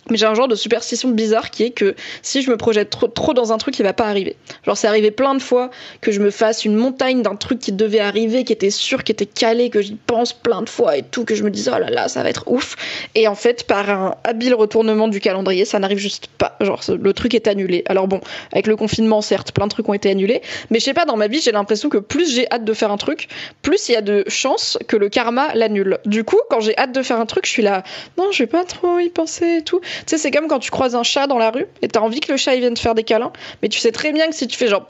Mais 0.10 0.18
j'ai 0.18 0.26
un 0.26 0.36
genre 0.36 0.48
de 0.48 0.56
superstition 0.56 1.10
bizarre 1.10 1.50
qui 1.50 1.64
est 1.64 1.72
que 1.72 1.96
si 2.22 2.42
je 2.42 2.52
me 2.52 2.58
projette 2.58 2.92
trop, 2.92 3.08
trop 3.08 3.34
dans 3.34 3.52
un 3.52 3.58
truc, 3.58 3.80
il 3.80 3.84
va 3.84 3.94
pas 3.94 4.06
arriver. 4.06 4.36
Genre, 4.64 4.78
c'est 4.78 4.88
arrivé 4.88 5.10
plein 5.10 5.34
de 5.34 5.42
fois 5.42 5.72
que 6.02 6.12
je 6.12 6.20
me 6.20 6.30
fasse 6.30 6.64
une 6.64 6.76
montagne 6.76 7.24
d'un 7.24 7.36
truc 7.36 7.60
qui 7.60 7.72
devait 7.72 8.00
arriver, 8.00 8.44
qui 8.44 8.54
était 8.54 8.70
sûr, 8.70 9.04
qui 9.04 9.12
était 9.12 9.26
calé, 9.26 9.70
que 9.70 9.82
j'y 9.82 9.96
pense 9.96 10.34
plein 10.34 10.62
de 10.62 10.70
fois 10.70 10.98
et 10.98 11.04
tout, 11.04 11.26
que 11.26 11.34
je 11.34 11.44
me 11.44 11.50
dise, 11.50 11.72
oh 11.74 11.80
là 11.80 11.90
là, 11.90 12.08
ça 12.08 12.22
va 12.22 12.30
être 12.30 12.44
ouf. 12.48 12.76
Et 13.16 13.28
en 13.28 13.36
fait, 13.36 13.66
par 13.66 13.90
un 13.90 14.16
habile 14.24 14.54
retournement 14.54 15.08
du 15.08 15.20
calendrier, 15.20 15.66
ça 15.66 15.80
n'arrive 15.80 15.98
juste 15.98 16.28
pas. 16.28 16.56
Genre, 16.62 16.82
le 16.88 17.14
truc 17.14 17.34
est 17.34 17.48
annulé. 17.48 17.84
Alors 17.88 18.08
bon, 18.08 18.22
avec 18.52 18.68
le 18.68 18.76
confinement, 18.76 19.22
certes, 19.22 19.52
plein 19.52 19.66
de 19.66 19.72
trucs 19.72 19.90
ont 19.90 19.94
été 19.94 20.12
annulés. 20.12 20.42
Mais 20.70 20.80
je 20.80 20.86
sais 20.86 20.94
pas, 20.94 21.06
dans 21.06 21.18
ma 21.18 21.28
vie, 21.28 21.42
j'ai 21.42 21.52
l'impression 21.52 21.90
que 21.90 21.98
plus 21.98 22.36
j'ai 22.36 22.50
hâte 22.52 22.64
de 22.64 22.74
faire 22.74 22.92
un 22.92 22.98
truc, 22.98 23.28
plus 23.64 23.90
il 23.90 23.94
y 23.94 23.96
a 23.96 24.02
de 24.02 24.24
chances 24.28 24.78
que 24.88 24.98
le 24.98 25.10
karma 25.10 25.54
l'annule. 25.56 25.98
Du 26.06 26.24
coup, 26.24 26.40
quand 26.50 26.60
j'ai 26.60 26.78
hâte 26.78 26.92
de 26.92 27.02
faire 27.02 27.20
un 27.20 27.26
truc, 27.26 27.46
je 27.46 27.52
suis 27.52 27.64
là, 27.64 27.84
non, 28.18 28.32
je 28.32 28.44
vais 28.44 28.48
pas 28.48 28.66
trop 28.66 29.00
y 29.00 29.10
penser 29.10 29.58
et 29.60 29.64
tout. 29.64 29.82
Tu 30.00 30.04
sais, 30.08 30.18
c'est 30.18 30.32
comme 30.32 30.48
quand 30.48 30.60
tu 30.60 30.72
croises 30.72 30.96
un 30.96 31.04
chat 31.04 31.28
dans 31.28 31.38
la 31.38 31.52
rue 31.52 31.66
et 31.82 31.88
t'as 31.88 32.00
envie 32.00 32.20
que 32.20 32.32
le 32.32 32.38
chat 32.38 32.56
vienne 32.56 32.74
te 32.74 32.80
faire 32.80 32.96
des 32.96 33.04
câlins, 33.04 33.32
mais 33.62 33.70
tu 33.70 33.80
sais 33.80 33.92
très 33.92 34.12
bien 34.12 34.28
que 34.28 34.36
si 34.36 34.48
tu 34.48 34.58
fais 34.58 34.68
genre 34.68 34.86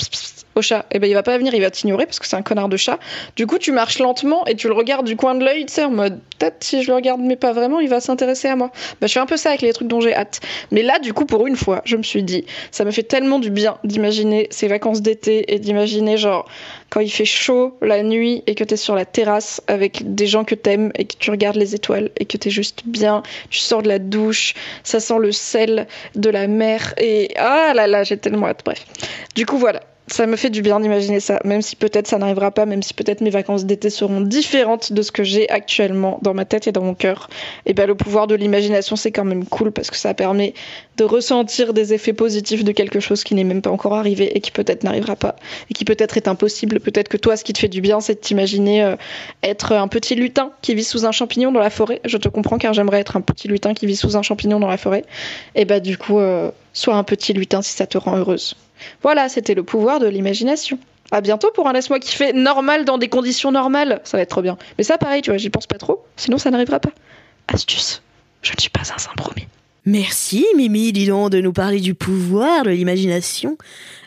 au 0.56 0.62
chat, 0.62 0.86
et 0.92 0.96
eh 0.98 1.00
ben 1.00 1.10
il 1.10 1.14
va 1.14 1.24
pas 1.24 1.38
venir, 1.38 1.54
il 1.54 1.62
va 1.62 1.70
t'ignorer 1.70 2.06
parce 2.06 2.20
que 2.20 2.28
c'est 2.28 2.36
un 2.36 2.42
connard 2.42 2.70
de 2.70 2.78
chat. 2.78 3.00
Du 3.36 3.46
coup, 3.46 3.58
tu 3.58 3.72
marches 3.72 4.00
lentement 4.00 4.46
et 4.46 4.56
tu 4.56 4.68
le 4.68 4.74
regardes 4.74 5.06
du 5.06 5.16
coin 5.16 5.36
de 5.36 5.44
l'œil, 5.44 5.66
tu 5.66 5.74
sais, 5.74 5.84
en 5.84 5.92
mode 5.92 6.20
peut-être 6.38 6.64
si 6.64 6.84
je 6.84 6.88
le 6.88 6.96
regarde 6.96 7.22
mais 7.22 7.36
pas 7.36 7.54
vraiment, 7.54 7.80
il 7.80 7.90
va 7.90 8.00
s'intéresser 8.00 8.48
à 8.48 8.56
moi. 8.56 8.72
Bah, 9.02 9.08
je 9.08 9.14
fais 9.14 9.20
un 9.20 9.26
peu 9.26 9.38
ça 9.38 9.50
avec 9.50 9.62
les 9.62 9.74
trucs 9.74 9.88
dont 9.88 10.02
j'ai 10.02 10.16
hâte. 10.16 10.40
Mais 10.72 10.82
là, 10.82 11.00
du 11.00 11.14
coup, 11.14 11.26
pour 11.26 11.48
une 11.48 11.56
fois, 11.56 11.82
je 11.86 11.98
me 11.98 12.04
suis 12.04 12.24
dit, 12.24 12.46
ça 12.72 12.86
me 12.86 12.92
fait 12.92 13.04
tellement 13.04 13.40
du 13.40 13.50
bien 13.50 13.78
d'imaginer 13.84 14.48
ces 14.52 14.68
vacances 14.68 15.02
d'été 15.02 15.54
et 15.54 15.60
d'imaginer 15.60 16.18
genre 16.18 16.48
quand 16.90 17.00
il 17.00 17.10
fait 17.10 17.26
chaud 17.26 17.78
la 17.82 18.04
nuit 18.04 18.44
et 18.48 18.56
que 18.56 18.64
t'es 18.64 18.78
sur 18.78 18.96
la 18.96 19.06
terrasse 19.06 19.62
avec 19.68 20.16
des 20.16 20.28
gens 20.28 20.44
que 20.44 20.56
t'aimes 20.56 20.92
et 20.96 21.06
que 21.06 21.16
tu 21.18 21.32
regardes 21.32 21.58
les 21.58 21.76
étoiles 21.76 22.12
et 22.18 22.26
que 22.26 22.38
t'es 22.38 22.50
juste 22.50 22.84
bien, 22.86 23.24
tu 23.50 23.60
sors 23.60 23.82
de 23.82 23.88
la 23.88 24.00
douche, 24.00 24.54
ça 24.84 25.00
sent 25.00 25.20
le 25.20 25.32
sel 25.32 25.88
de 26.16 26.30
la 26.30 26.48
mer 26.48 26.94
et 26.98 27.34
ah 27.38 27.74
là 27.76 27.88
là, 27.88 28.04
j'ai 28.04 28.18
tellement 28.18 28.48
hâte. 28.48 28.62
Bref. 28.64 28.86
Du 29.36 29.46
coup, 29.46 29.58
voilà 29.58 29.82
ça 30.08 30.28
me 30.28 30.36
fait 30.36 30.52
du 30.52 30.62
bien 30.62 30.80
d'imaginer 30.80 31.20
ça, 31.20 31.40
même 31.46 31.64
si 31.64 31.76
peut-être 31.76 32.08
ça 32.08 32.20
n'arrivera 32.20 32.52
pas, 32.52 32.66
même 32.66 32.84
si 32.84 32.94
peut-être 32.94 33.22
mes 33.22 33.32
vacances 33.32 33.66
d'été 33.66 33.90
seront 33.90 34.22
différentes 34.22 34.94
de 34.94 35.02
ce 35.02 35.12
que 35.12 35.24
j'ai 35.24 35.50
actuellement 35.50 36.20
dans 36.22 36.36
ma 36.36 36.46
tête 36.46 36.68
et 36.68 36.72
dans 36.72 36.84
mon 36.84 36.94
cœur. 36.94 37.28
Et 37.66 37.74
ben 37.74 37.88
le 37.88 37.96
pouvoir 37.96 38.28
de 38.28 38.36
l'imagination, 38.36 38.96
c'est 38.96 39.12
quand 39.12 39.26
même 39.26 39.46
cool 39.46 39.72
parce 39.72 39.90
que 39.90 39.98
ça 39.98 40.14
permet 40.14 40.54
de 40.98 41.04
ressentir 41.04 41.74
des 41.74 41.94
effets 41.94 42.14
positifs 42.14 42.64
de 42.64 42.72
quelque 42.72 43.00
chose 43.00 43.24
qui 43.24 43.34
n'est 43.34 43.44
même 43.44 43.64
pas 43.64 43.72
encore 43.72 43.96
arrivé 43.96 44.38
et 44.38 44.42
qui 44.42 44.52
peut-être 44.52 44.84
n'arrivera 44.84 45.16
pas 45.16 45.36
et 45.72 45.74
qui 45.74 45.86
peut-être 45.86 46.18
est 46.18 46.28
impossible. 46.28 46.80
Peut-être 46.80 47.10
que 47.10 47.18
toi, 47.18 47.36
ce 47.36 47.44
qui 47.44 47.54
te 47.54 47.60
fait 47.60 47.68
du 47.68 47.82
bien, 47.82 48.00
c'est 48.00 48.16
de 48.16 48.20
t'imaginer 48.20 48.84
euh, 48.84 48.96
être 49.42 49.72
un 49.72 49.88
petit 49.88 50.14
lutin 50.14 50.52
qui 50.62 50.76
vit 50.76 50.84
sous 50.84 51.06
un 51.06 51.12
champignon 51.12 51.52
dans 51.52 51.60
la 51.60 51.72
forêt. 51.72 52.02
Je 52.06 52.18
te 52.18 52.30
comprends 52.30 52.60
car 52.60 52.74
j'aimerais 52.74 53.00
être 53.00 53.18
un 53.18 53.22
petit 53.22 53.48
lutin 53.48 53.74
qui 53.74 53.88
vit 53.88 53.96
sous 53.96 54.16
un 54.16 54.22
champignon 54.22 54.60
dans 54.60 54.68
la 54.68 54.78
forêt. 54.78 55.04
Et 55.56 55.66
bah 55.66 55.80
du 55.80 55.98
coup, 55.98 56.20
euh, 56.20 56.52
sois 56.74 56.96
un 56.96 57.04
petit 57.04 57.34
lutin 57.34 57.64
si 57.64 57.74
ça 57.74 57.88
te 57.88 57.98
rend 57.98 58.18
heureuse. 58.18 58.56
Voilà, 59.02 59.30
c'était 59.30 59.54
le 59.54 59.64
pouvoir 59.64 60.00
de 60.00 60.08
l'imagination. 60.08 60.80
À 61.12 61.22
bientôt 61.22 61.52
pour 61.52 61.68
un 61.68 61.74
laisse-moi 61.74 62.00
kiffer 62.00 62.34
normal 62.34 62.86
dans 62.86 62.98
des 62.98 63.10
conditions 63.10 63.52
normales. 63.52 64.02
Ça 64.04 64.18
va 64.18 64.24
être 64.24 64.30
trop 64.30 64.42
bien. 64.42 64.58
Mais 64.78 64.84
ça, 64.84 64.98
pareil, 64.98 65.22
tu 65.22 65.30
vois, 65.30 65.38
j'y 65.38 65.50
pense 65.50 65.68
pas 65.68 65.78
trop. 65.78 66.04
Sinon, 66.16 66.38
ça 66.38 66.50
n'arrivera 66.52 66.80
pas. 66.80 66.92
Astuce. 67.48 68.02
Je 68.42 68.54
ne 68.54 68.60
suis 68.60 68.70
pas 68.70 68.82
un 68.82 68.98
saint 68.98 69.14
promis. 69.16 69.48
Merci 69.88 70.48
Mimi, 70.58 70.92
dis 70.92 71.06
donc, 71.06 71.30
de 71.30 71.42
nous 71.42 71.54
parler 71.54 71.80
du 71.80 71.94
pouvoir 71.94 72.64
de 72.64 72.72
l'imagination. 72.72 73.56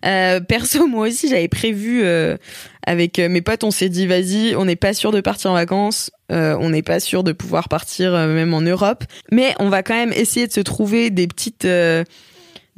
Euh, 0.04 0.40
perso, 0.40 0.88
moi 0.88 1.06
aussi, 1.06 1.28
j'avais 1.28 1.46
prévu 1.46 2.02
euh, 2.02 2.36
avec 2.84 3.20
euh, 3.20 3.28
mes 3.28 3.42
potes, 3.42 3.62
on 3.62 3.70
s'est 3.70 3.88
dit, 3.88 4.08
vas-y, 4.08 4.56
on 4.56 4.64
n'est 4.64 4.76
pas 4.76 4.92
sûr 4.92 5.12
de 5.12 5.20
partir 5.20 5.52
en 5.52 5.54
vacances, 5.54 6.10
on 6.30 6.70
n'est 6.70 6.82
pas 6.82 6.98
sûr 6.98 7.22
de 7.22 7.32
pouvoir 7.32 7.68
partir 7.68 8.12
même 8.12 8.52
en 8.54 8.60
Europe, 8.60 9.04
mais 9.30 9.54
on 9.60 9.68
va 9.68 9.82
quand 9.82 9.94
même 9.94 10.12
essayer 10.12 10.46
de 10.46 10.52
se 10.52 10.60
trouver 10.60 11.10
des 11.10 11.26
petites 11.26 11.66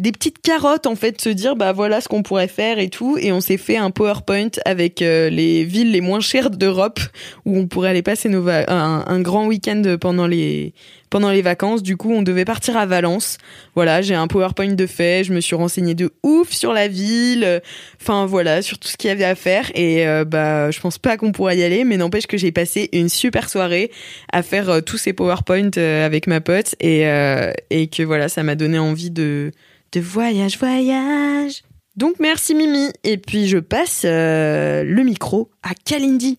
des 0.00 0.12
petites 0.12 0.40
carottes 0.40 0.87
en 0.87 0.97
fait, 0.97 1.21
se 1.21 1.28
dire 1.28 1.57
bah 1.57 1.73
voilà 1.73 2.00
ce 2.00 2.09
qu'on 2.09 2.23
pourrait 2.23 2.49
faire 2.49 2.78
et 2.78 2.88
tout, 2.88 3.19
et 3.21 3.33
on 3.33 3.40
s'est 3.40 3.59
fait 3.59 3.76
un 3.76 3.90
PowerPoint 3.90 4.50
avec 4.64 5.02
euh, 5.02 5.30
les 5.30 5.64
villes 5.64 5.92
les 5.92 6.00
moins 6.00 6.21
chères 6.21 6.50
d'Europe 6.50 7.00
où 7.45 7.59
on 7.59 7.66
pourrait 7.66 7.90
aller 7.90 8.02
passer 8.02 8.28
nos 8.28 8.49
un 8.49 9.21
grand 9.21 9.47
week-end 9.47 9.83
pendant 10.00 10.26
les 10.26 10.73
pendant 11.11 11.31
les 11.31 11.43
vacances. 11.43 11.83
Du 11.83 11.97
coup, 11.97 12.12
on 12.12 12.23
devait 12.23 12.45
partir 12.45 12.76
à 12.76 12.87
Valence. 12.87 13.37
Voilà, 13.75 14.00
j'ai 14.00 14.14
un 14.14 14.29
PowerPoint 14.29 14.73
de 14.73 14.87
fait, 14.87 15.25
je 15.25 15.33
me 15.33 15.40
suis 15.40 15.57
renseignée 15.57 15.95
de 15.95 16.11
ouf 16.23 16.50
sur 16.50 16.73
la 16.73 16.88
ville, 16.88 17.45
euh, 17.45 17.61
enfin 18.00 18.26
voilà, 18.26 18.62
sur 18.62 18.79
tout 18.79 18.88
ce 18.88 18.97
qu'il 18.97 19.09
y 19.09 19.11
avait 19.11 19.25
à 19.25 19.35
faire, 19.35 19.71
et 19.75 20.07
euh, 20.07 20.25
bah 20.25 20.71
je 20.71 20.81
pense 20.81 20.99
pas 20.99 21.17
qu'on 21.17 21.33
pourrait 21.33 21.59
y 21.59 21.62
aller, 21.62 21.85
mais 21.85 21.97
n'empêche 21.97 22.26
que 22.26 22.38
j'ai 22.38 22.52
passé 22.52 22.88
une 22.93 23.09
super 23.09 23.49
soirée 23.49 23.90
à 24.33 24.43
faire 24.43 24.71
euh, 24.71 24.81
tous 24.81 24.99
ces 24.99 25.12
PowerPoint 25.12 25.71
avec 25.76 26.26
ma 26.26 26.40
pote, 26.40 26.75
et 26.81 27.02
et 27.71 27.87
que 27.88 28.02
voilà, 28.02 28.29
ça 28.29 28.43
m'a 28.43 28.55
donné 28.55 28.79
envie 28.79 29.11
de 29.11 29.50
de 29.93 30.00
voyage, 30.00 30.59
voyage. 30.59 31.62
Donc 31.97 32.14
merci 32.21 32.55
Mimi. 32.55 32.90
Et 33.02 33.19
puis 33.19 33.49
je 33.49 33.59
passe 33.59 34.05
le 34.05 35.02
micro 35.02 35.50
à 35.62 35.71
Kalindi. 35.75 36.38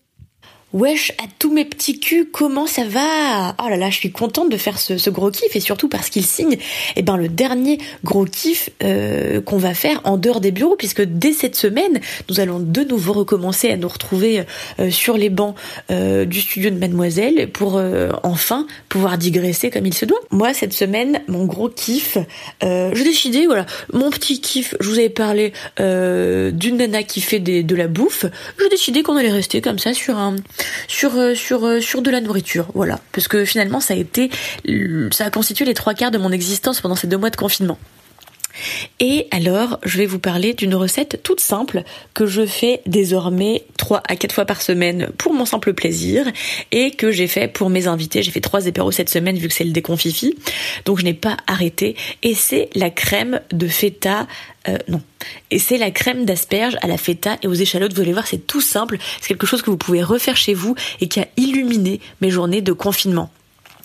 Wesh, 0.72 1.12
à 1.18 1.24
tous 1.38 1.52
mes 1.52 1.66
petits 1.66 2.00
culs, 2.00 2.26
comment 2.32 2.66
ça 2.66 2.84
va? 2.84 3.54
Oh 3.62 3.68
là 3.68 3.76
là, 3.76 3.90
je 3.90 3.96
suis 3.96 4.10
contente 4.10 4.50
de 4.50 4.56
faire 4.56 4.78
ce, 4.78 5.10
gros 5.10 5.30
kiff 5.30 5.54
et 5.54 5.60
surtout 5.60 5.86
parce 5.86 6.08
qu'il 6.08 6.24
signe 6.24 6.56
eh 6.96 7.02
ben, 7.02 7.18
le 7.18 7.28
dernier 7.28 7.76
gros 8.04 8.24
kiff 8.24 8.70
euh, 8.82 9.42
qu'on 9.42 9.58
va 9.58 9.74
faire 9.74 10.00
en 10.04 10.16
dehors 10.16 10.40
des 10.40 10.50
bureaux 10.50 10.76
puisque 10.76 11.02
dès 11.02 11.34
cette 11.34 11.56
semaine, 11.56 12.00
nous 12.30 12.40
allons 12.40 12.58
de 12.58 12.84
nouveau 12.84 13.12
recommencer 13.12 13.70
à 13.70 13.76
nous 13.76 13.88
retrouver 13.88 14.44
euh, 14.80 14.90
sur 14.90 15.18
les 15.18 15.28
bancs 15.28 15.54
euh, 15.90 16.24
du 16.24 16.40
studio 16.40 16.70
de 16.70 16.78
Mademoiselle 16.78 17.50
pour 17.50 17.78
enfin 18.22 18.66
pouvoir 18.88 19.18
digresser 19.18 19.70
comme 19.70 19.84
il 19.84 19.94
se 19.94 20.06
doit. 20.06 20.20
Moi, 20.30 20.54
cette 20.54 20.72
semaine, 20.72 21.20
mon 21.28 21.44
gros 21.44 21.68
kiff, 21.68 22.16
j'ai 22.62 23.04
décidé, 23.04 23.44
voilà, 23.46 23.66
mon 23.92 24.10
petit 24.10 24.40
kiff, 24.40 24.74
je 24.80 24.88
vous 24.88 24.98
avais 24.98 25.10
parlé 25.10 25.52
d'une 25.78 26.76
nana 26.76 27.02
qui 27.02 27.20
fait 27.20 27.40
de 27.40 27.76
la 27.76 27.88
bouffe, 27.88 28.24
j'ai 28.58 28.68
décidé 28.70 29.02
qu'on 29.02 29.16
allait 29.16 29.30
rester 29.30 29.60
comme 29.60 29.78
ça 29.78 29.92
sur 29.92 30.16
un 30.16 30.36
sur 30.88 31.16
euh, 31.16 31.34
sur 31.34 31.66
euh, 31.66 31.80
sur 31.80 32.02
de 32.02 32.10
la 32.10 32.20
nourriture 32.20 32.66
voilà. 32.74 32.98
Parce 33.12 33.28
que 33.28 33.44
finalement 33.44 33.80
ça 33.80 33.94
a 33.94 33.96
été 33.96 34.30
ça 35.10 35.26
a 35.26 35.30
constitué 35.30 35.64
les 35.64 35.74
trois 35.74 35.94
quarts 35.94 36.10
de 36.10 36.18
mon 36.18 36.32
existence 36.32 36.80
pendant 36.80 36.96
ces 36.96 37.06
deux 37.06 37.18
mois 37.18 37.30
de 37.30 37.36
confinement 37.36 37.78
et 39.00 39.26
alors, 39.30 39.78
je 39.84 39.98
vais 39.98 40.06
vous 40.06 40.18
parler 40.18 40.54
d'une 40.54 40.74
recette 40.74 41.22
toute 41.22 41.40
simple 41.40 41.82
que 42.14 42.26
je 42.26 42.46
fais 42.46 42.80
désormais 42.86 43.64
3 43.78 44.02
à 44.08 44.16
4 44.16 44.32
fois 44.32 44.44
par 44.44 44.62
semaine 44.62 45.10
pour 45.18 45.34
mon 45.34 45.46
simple 45.46 45.72
plaisir 45.72 46.26
et 46.70 46.90
que 46.90 47.10
j'ai 47.10 47.26
fait 47.26 47.48
pour 47.48 47.70
mes 47.70 47.86
invités. 47.86 48.22
J'ai 48.22 48.30
fait 48.30 48.40
trois 48.40 48.68
apéros 48.68 48.92
cette 48.92 49.08
semaine 49.08 49.36
vu 49.36 49.48
que 49.48 49.54
c'est 49.54 49.64
le 49.64 49.72
déconfifi. 49.72 50.36
Donc 50.84 50.98
je 50.98 51.04
n'ai 51.04 51.14
pas 51.14 51.36
arrêté 51.46 51.96
et 52.22 52.34
c'est 52.34 52.68
la 52.74 52.90
crème 52.90 53.40
de 53.52 53.68
feta 53.68 54.26
euh, 54.68 54.78
non. 54.88 55.02
Et 55.50 55.58
c'est 55.58 55.78
la 55.78 55.90
crème 55.90 56.24
d'asperges 56.24 56.76
à 56.82 56.86
la 56.86 56.96
feta 56.96 57.36
et 57.42 57.46
aux 57.48 57.54
échalotes. 57.54 57.94
Vous 57.94 58.00
allez 58.00 58.12
voir, 58.12 58.26
c'est 58.26 58.46
tout 58.46 58.60
simple. 58.60 58.98
C'est 59.20 59.28
quelque 59.28 59.46
chose 59.46 59.62
que 59.62 59.70
vous 59.70 59.76
pouvez 59.76 60.02
refaire 60.02 60.36
chez 60.36 60.54
vous 60.54 60.74
et 61.00 61.08
qui 61.08 61.20
a 61.20 61.26
illuminé 61.36 62.00
mes 62.20 62.30
journées 62.30 62.62
de 62.62 62.72
confinement. 62.72 63.30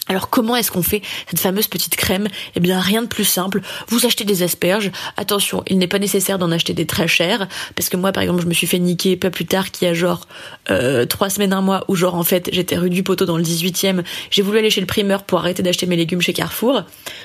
Alors 0.10 0.30
comment 0.30 0.56
est-ce 0.56 0.72
qu'on 0.72 0.84
fait 0.84 1.02
cette 1.30 1.40
fameuse 1.40 1.68
petite 1.68 1.96
crème? 1.96 2.28
Eh 2.56 2.60
bien 2.60 2.80
rien 2.80 3.02
de 3.02 3.08
plus 3.08 3.26
simple. 3.26 3.62
Vous 3.88 4.06
achetez 4.06 4.24
des 4.24 4.44
asperges. 4.44 4.92
Attention, 5.18 5.64
il 5.68 5.78
n'est 5.78 5.88
pas 5.88 6.00
nécessaire 6.00 6.38
d'en 6.38 6.52
acheter 6.52 6.74
des 6.74 6.86
très 6.86 7.08
chères 7.08 7.48
parce 7.76 7.90
que 7.90 7.98
moi 7.98 8.12
par 8.12 8.24
exemple 8.24 8.42
je 8.42 8.48
me 8.48 8.54
suis 8.54 8.68
fait 8.68 8.80
niquer 8.80 9.18
pas 9.18 9.30
plus 9.30 9.46
tard 9.46 9.72
qu'il 9.72 9.88
y 9.88 9.92
a 9.92 9.94
genre 9.94 10.28
euh, 10.70 11.06
trois 11.06 11.30
semaines 11.30 11.54
un 11.54 11.62
mois 11.62 11.84
où 11.88 11.96
genre 11.96 12.16
en 12.16 12.24
fait 12.24 12.50
j'étais 12.52 12.78
rue 12.78 12.90
du 12.90 13.04
Poteau 13.04 13.26
dans 13.26 13.38
le 13.38 13.44
18e. 13.44 14.04
J'ai 14.32 14.42
voulu 14.42 14.60
aller 14.60 14.70
chez 14.70 14.82
le 14.82 14.88
primeur 14.88 15.24
pour 15.24 15.40
arrêter 15.40 15.64
d'acheter 15.64 15.86
mes 15.86 15.96
légumes 15.96 16.22
chez 16.22 16.34
Carrefour. 16.34 16.84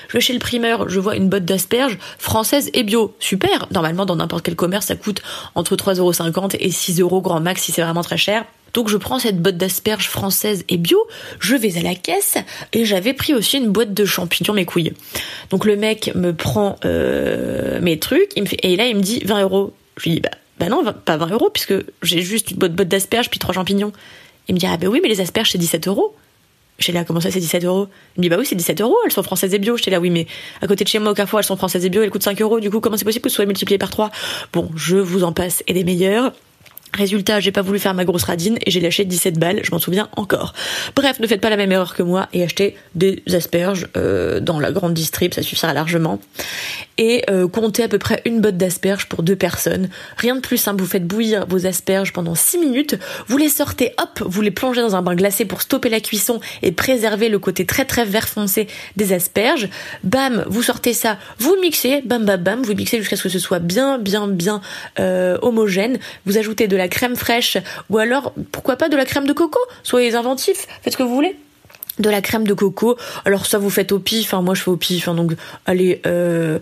Je 0.09 0.13
vais 0.13 0.21
chez 0.21 0.33
le 0.33 0.39
primeur, 0.39 0.89
je 0.89 0.99
vois 0.99 1.15
une 1.15 1.29
botte 1.29 1.45
d'asperges 1.45 1.97
française 2.17 2.69
et 2.73 2.83
bio. 2.83 3.15
Super. 3.19 3.67
Normalement 3.71 4.05
dans 4.05 4.15
n'importe 4.15 4.45
quel 4.45 4.55
commerce 4.55 4.87
ça 4.87 4.95
coûte 4.95 5.21
entre 5.55 5.75
3,50€ 5.75 6.57
et 6.59 6.69
6€ 6.69 7.21
grand 7.21 7.39
max 7.39 7.61
si 7.63 7.71
c'est 7.71 7.81
vraiment 7.81 8.03
très 8.03 8.17
cher. 8.17 8.45
Donc 8.73 8.89
je 8.89 8.97
prends 8.97 9.19
cette 9.19 9.41
botte 9.41 9.57
d'asperges 9.57 10.09
française 10.09 10.65
et 10.67 10.77
bio, 10.77 10.97
je 11.39 11.55
vais 11.55 11.77
à 11.77 11.81
la 11.81 11.95
caisse 11.95 12.37
et 12.73 12.85
j'avais 12.85 13.13
pris 13.13 13.33
aussi 13.33 13.57
une 13.57 13.69
boîte 13.69 13.93
de 13.93 14.05
champignons 14.05 14.53
mes 14.53 14.65
couilles. 14.65 14.93
Donc 15.51 15.65
le 15.65 15.75
mec 15.75 16.11
me 16.15 16.33
prend 16.33 16.77
euh, 16.85 17.79
mes 17.81 17.99
trucs 17.99 18.29
il 18.35 18.43
me 18.43 18.47
fait, 18.47 18.57
et 18.63 18.75
là 18.75 18.87
il 18.87 18.95
me 18.95 19.01
dit 19.01 19.21
20 19.25 19.43
euros. 19.43 19.73
Je 19.97 20.03
lui 20.03 20.15
dis 20.15 20.19
bah, 20.19 20.31
bah 20.59 20.69
non 20.69 20.83
pas 21.05 21.17
20 21.17 21.31
euros 21.31 21.49
puisque 21.49 21.73
j'ai 22.01 22.21
juste 22.21 22.51
une 22.51 22.57
botte 22.57 22.73
d'asperges 22.73 23.29
puis 23.29 23.39
trois 23.39 23.53
champignons. 23.53 23.91
Il 24.47 24.55
me 24.55 24.59
dit 24.59 24.65
ah 24.67 24.77
bah 24.77 24.87
oui 24.87 24.99
mais 25.01 25.09
les 25.09 25.21
asperges 25.21 25.51
c'est 25.51 25.57
17 25.57 25.87
euros. 25.87 26.15
J'étais 26.79 26.93
là, 26.93 27.05
comment 27.05 27.21
ça 27.21 27.29
c'est 27.29 27.39
17 27.39 27.65
euros? 27.65 27.87
Il 28.17 28.21
me 28.21 28.23
dit 28.23 28.29
bah 28.29 28.37
oui 28.39 28.45
c'est 28.47 28.55
17 28.55 28.81
euros, 28.81 28.97
elles 29.05 29.11
sont 29.11 29.21
françaises 29.21 29.53
et 29.53 29.59
bio. 29.59 29.77
J'étais 29.77 29.91
là 29.91 29.99
oui 29.99 30.09
mais 30.09 30.25
à 30.61 30.67
côté 30.67 30.83
de 30.83 30.89
chez 30.89 30.97
moi 30.97 31.11
au 31.11 31.13
Carrefour 31.13 31.39
elles 31.39 31.45
sont 31.45 31.55
françaises 31.55 31.85
et 31.85 31.89
bio, 31.89 32.01
elles 32.01 32.09
coûtent 32.09 32.23
5 32.23 32.41
euros. 32.41 32.59
Du 32.59 32.71
coup 32.71 32.79
comment 32.79 32.97
c'est 32.97 33.05
possible 33.05 33.23
que 33.23 33.29
ce 33.29 33.35
soit 33.35 33.45
multiplié 33.45 33.77
par 33.77 33.91
3 33.91 34.09
Bon 34.51 34.71
je 34.75 34.97
vous 34.97 35.23
en 35.23 35.31
passe 35.31 35.63
et 35.67 35.73
des 35.73 35.83
meilleurs. 35.83 36.33
Résultat, 36.93 37.39
j'ai 37.39 37.51
pas 37.51 37.61
voulu 37.61 37.79
faire 37.79 37.93
ma 37.93 38.05
grosse 38.05 38.23
radine 38.23 38.57
et 38.65 38.71
j'ai 38.71 38.79
lâché 38.79 39.03
17 39.03 39.39
balles, 39.39 39.61
je 39.63 39.71
m'en 39.71 39.79
souviens 39.79 40.09
encore. 40.15 40.53
Bref, 40.95 41.19
ne 41.19 41.27
faites 41.27 41.41
pas 41.41 41.49
la 41.49 41.57
même 41.57 41.71
erreur 41.71 41.95
que 41.95 42.03
moi 42.03 42.29
et 42.33 42.43
achetez 42.43 42.75
des 42.93 43.23
asperges 43.33 43.87
euh, 43.97 44.39
dans 44.39 44.59
la 44.59 44.71
grande 44.71 44.93
distrib, 44.93 45.33
ça 45.33 45.41
suffira 45.41 45.73
largement. 45.73 46.19
Et 46.99 47.23
euh, 47.29 47.47
comptez 47.47 47.83
à 47.83 47.87
peu 47.87 47.97
près 47.97 48.21
une 48.25 48.41
botte 48.41 48.57
d'asperges 48.57 49.07
pour 49.07 49.23
deux 49.23 49.35
personnes. 49.35 49.89
Rien 50.17 50.35
de 50.35 50.41
plus 50.41 50.57
simple, 50.57 50.81
vous 50.81 50.87
faites 50.87 51.07
bouillir 51.07 51.47
vos 51.47 51.65
asperges 51.65 52.13
pendant 52.13 52.35
6 52.35 52.59
minutes, 52.59 52.99
vous 53.27 53.37
les 53.37 53.49
sortez, 53.49 53.93
hop, 53.97 54.21
vous 54.23 54.41
les 54.41 54.51
plongez 54.51 54.81
dans 54.81 54.95
un 54.95 55.01
bain 55.01 55.15
glacé 55.15 55.45
pour 55.45 55.63
stopper 55.63 55.89
la 55.89 55.99
cuisson 55.99 56.39
et 56.61 56.71
préserver 56.71 57.29
le 57.29 57.39
côté 57.39 57.65
très 57.65 57.85
très 57.85 58.05
vert 58.05 58.27
foncé 58.27 58.67
des 58.97 59.13
asperges. 59.13 59.69
Bam, 60.03 60.45
vous 60.47 60.61
sortez 60.61 60.93
ça, 60.93 61.17
vous 61.39 61.55
mixez, 61.61 62.01
bam 62.05 62.23
bam 62.25 62.41
bam, 62.41 62.61
vous 62.61 62.75
mixez 62.75 62.99
jusqu'à 62.99 63.15
ce 63.15 63.23
que 63.23 63.29
ce 63.29 63.39
soit 63.39 63.59
bien 63.59 63.97
bien 63.97 64.27
bien 64.27 64.61
euh, 64.99 65.37
homogène. 65.41 65.97
Vous 66.25 66.37
ajoutez 66.37 66.67
de 66.67 66.77
la 66.77 66.82
crème 66.87 67.15
fraîche. 67.15 67.57
Ou 67.89 67.97
alors 67.97 68.33
pourquoi 68.51 68.75
pas 68.75 68.89
de 68.89 68.95
la 68.95 69.05
crème 69.05 69.25
de 69.25 69.33
coco? 69.33 69.59
Soyez 69.83 70.15
inventifs, 70.15 70.67
faites 70.81 70.93
ce 70.93 70.97
que 70.97 71.03
vous 71.03 71.15
voulez. 71.15 71.35
De 71.99 72.09
la 72.09 72.21
crème 72.21 72.47
de 72.47 72.55
coco. 72.55 72.97
Alors 73.23 73.45
ça 73.45 73.59
vous 73.59 73.69
faites 73.69 73.91
au 73.91 73.99
pif, 73.99 74.33
hein, 74.33 74.41
moi 74.41 74.55
je 74.55 74.63
fais 74.63 74.71
au 74.71 74.77
pif, 74.77 75.07
hein, 75.07 75.13
donc 75.13 75.33
allez, 75.67 76.01
euh, 76.07 76.57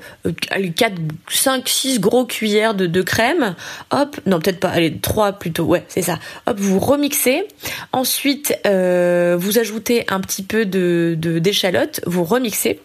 allez 0.50 0.74
4, 0.74 0.94
5, 1.30 1.70
6 1.70 2.00
gros 2.02 2.26
cuillères 2.26 2.76
de, 2.76 2.86
de 2.86 3.02
crème, 3.02 3.56
hop, 3.92 4.20
non 4.26 4.42
peut-être 4.42 4.60
pas, 4.60 4.68
allez 4.68 4.98
3 4.98 5.34
plutôt, 5.34 5.64
ouais 5.64 5.86
c'est 5.88 6.02
ça, 6.02 6.20
hop 6.48 6.60
vous 6.60 6.80
remixez, 6.80 7.48
ensuite 7.94 8.54
euh, 8.66 9.38
vous 9.40 9.58
ajoutez 9.58 10.04
un 10.10 10.20
petit 10.20 10.44
peu 10.44 10.66
de 10.66 11.16
d'échalote, 11.18 12.02
vous 12.06 12.26
remixez 12.26 12.82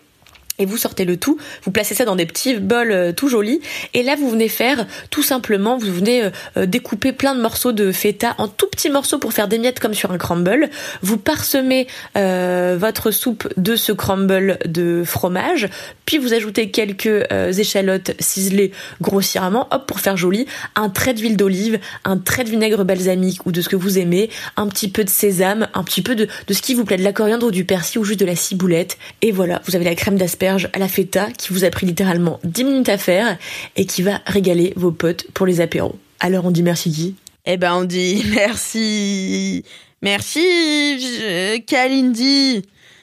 et 0.59 0.67
vous 0.67 0.77
sortez 0.77 1.05
le 1.05 1.17
tout, 1.17 1.39
vous 1.65 1.71
placez 1.71 1.95
ça 1.95 2.05
dans 2.05 2.17
des 2.17 2.27
petits 2.27 2.55
bols 2.57 2.93
euh, 2.93 3.13
tout 3.13 3.29
jolis, 3.29 3.61
et 3.95 4.03
là 4.03 4.17
vous 4.17 4.31
venez 4.31 4.49
faire 4.49 4.87
tout 5.11 5.23
simplement, 5.23 5.77
vous 5.77 5.93
venez 5.93 6.25
euh, 6.25 6.31
euh, 6.57 6.67
découper 6.67 7.13
plein 7.13 7.35
de 7.35 7.41
morceaux 7.41 7.73
de 7.73 7.93
feta 7.93 8.35
en 8.39 8.49
tout 8.49 8.67
petits 8.67 8.91
morceaux 8.91 9.19
pour 9.19 9.33
faire 9.33 9.49
des 9.49 9.59
miettes 9.59 9.81
comme 9.81 9.95
sur 9.95 10.13
un 10.13 10.19
crumble. 10.19 10.71
Vous 11.03 11.17
parsemez 11.17 11.87
euh, 12.17 12.77
votre 12.79 13.11
soupe 13.11 13.49
de 13.57 13.77
ce 13.77 13.93
crumble 13.93 14.59
de 14.67 15.03
fromage, 15.05 15.69
puis 16.05 16.19
vous 16.19 16.33
ajoutez 16.33 16.71
quelques 16.71 17.25
échalotes 17.59 18.13
ciselées 18.21 18.73
grossièrement, 19.01 19.69
hop 19.71 19.87
pour 19.87 20.01
faire 20.01 20.17
joli, 20.17 20.47
un 20.75 20.89
trait 20.89 21.15
d'huile 21.15 21.37
d'olive, 21.37 21.79
un 22.05 22.19
trait 22.19 22.45
de 22.45 22.51
vinaigre 22.51 22.85
balsamique 22.85 23.45
ou 23.47 23.53
de 23.53 23.61
ce 23.61 23.69
que 23.69 23.77
vous 23.77 23.99
aimez, 23.99 24.31
un 24.57 24.69
petit 24.69 24.89
peu 24.89 25.05
de 25.05 25.11
sésame, 25.11 25.69
un 25.75 25.83
petit 25.83 26.03
peu 26.03 26.15
de, 26.15 26.29
de 26.47 26.55
ce 26.55 26.63
qui 26.63 26.75
vous 26.75 26.85
plaît, 26.85 26.97
de 26.97 27.03
la 27.03 27.13
coriandre 27.13 27.47
ou 27.47 27.51
du 27.51 27.65
persil 27.65 27.99
ou 28.01 28.05
juste 28.05 28.21
de 28.21 28.27
la 28.27 28.37
ciboulette, 28.37 28.99
et 29.23 29.33
voilà, 29.33 29.63
vous 29.67 29.77
avez 29.77 29.85
la 29.85 29.95
crème 29.95 30.17
à 30.49 30.79
la 30.79 30.89
feta 30.89 31.31
qui 31.33 31.53
vous 31.53 31.65
a 31.65 31.71
pris 31.71 31.87
littéralement 31.87 32.41
10 32.45 32.65
minutes 32.65 32.89
à 32.89 32.99
faire 32.99 33.39
et 33.77 33.87
qui 33.87 34.03
va 34.03 34.21
régaler 34.27 34.73
vos 34.77 34.93
potes 34.93 35.31
pour 35.33 35.47
les 35.47 35.61
apéros. 35.61 35.97
Alors 36.21 36.47
on 36.47 36.51
dit 36.51 36.63
merci 36.63 36.91
qui 36.91 37.15
Eh 37.45 37.57
ben 37.57 37.75
on 37.75 37.85
dit 37.85 38.25
merci, 38.35 39.65
merci 40.03 41.63
Kalindi. 41.67 42.63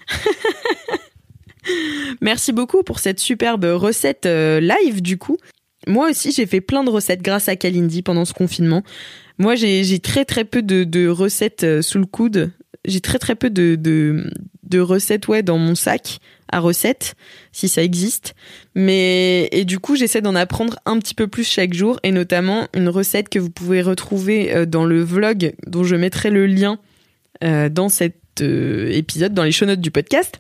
merci 2.21 2.51
beaucoup 2.51 2.83
pour 2.83 2.99
cette 2.99 3.19
superbe 3.19 3.65
recette 3.65 4.25
euh, 4.25 4.59
live 4.59 5.01
du 5.01 5.17
coup. 5.17 5.37
Moi 5.87 6.09
aussi 6.09 6.31
j'ai 6.31 6.45
fait 6.45 6.61
plein 6.61 6.83
de 6.83 6.89
recettes 6.89 7.21
grâce 7.21 7.49
à 7.49 7.55
Kalindi 7.55 8.01
pendant 8.01 8.25
ce 8.25 8.33
confinement. 8.33 8.83
Moi 9.37 9.55
j'ai 9.55 9.99
très 9.99 10.25
très 10.25 10.45
peu 10.45 10.61
de, 10.61 11.07
recettes 11.07 11.63
euh, 11.63 11.81
sous 11.81 11.99
le 11.99 12.05
coude. 12.05 12.51
J'ai 12.85 13.01
très 13.01 13.19
très 13.19 13.35
peu 13.35 13.49
de, 13.49 14.29
de 14.73 14.79
recettes 14.79 15.27
ouais 15.27 15.43
dans 15.43 15.59
mon 15.59 15.75
sac 15.75 16.19
à 16.51 16.59
recettes 16.59 17.15
si 17.51 17.69
ça 17.69 17.83
existe. 17.83 18.33
Mais 18.75 19.49
et 19.51 19.65
du 19.65 19.79
coup, 19.79 19.95
j'essaie 19.95 20.21
d'en 20.21 20.35
apprendre 20.35 20.79
un 20.85 20.97
petit 20.99 21.13
peu 21.13 21.27
plus 21.27 21.43
chaque 21.43 21.73
jour 21.73 21.99
et 22.03 22.11
notamment 22.11 22.67
une 22.73 22.89
recette 22.89 23.29
que 23.29 23.39
vous 23.39 23.51
pouvez 23.51 23.81
retrouver 23.81 24.53
euh, 24.53 24.65
dans 24.65 24.85
le 24.85 25.01
vlog 25.03 25.53
dont 25.67 25.83
je 25.83 25.95
mettrai 25.95 26.31
le 26.31 26.47
lien 26.47 26.79
euh, 27.43 27.69
dans 27.69 27.89
cet 27.89 28.41
euh, 28.41 28.89
épisode 28.91 29.33
dans 29.33 29.43
les 29.43 29.51
show 29.51 29.65
notes 29.65 29.81
du 29.81 29.91
podcast. 29.91 30.39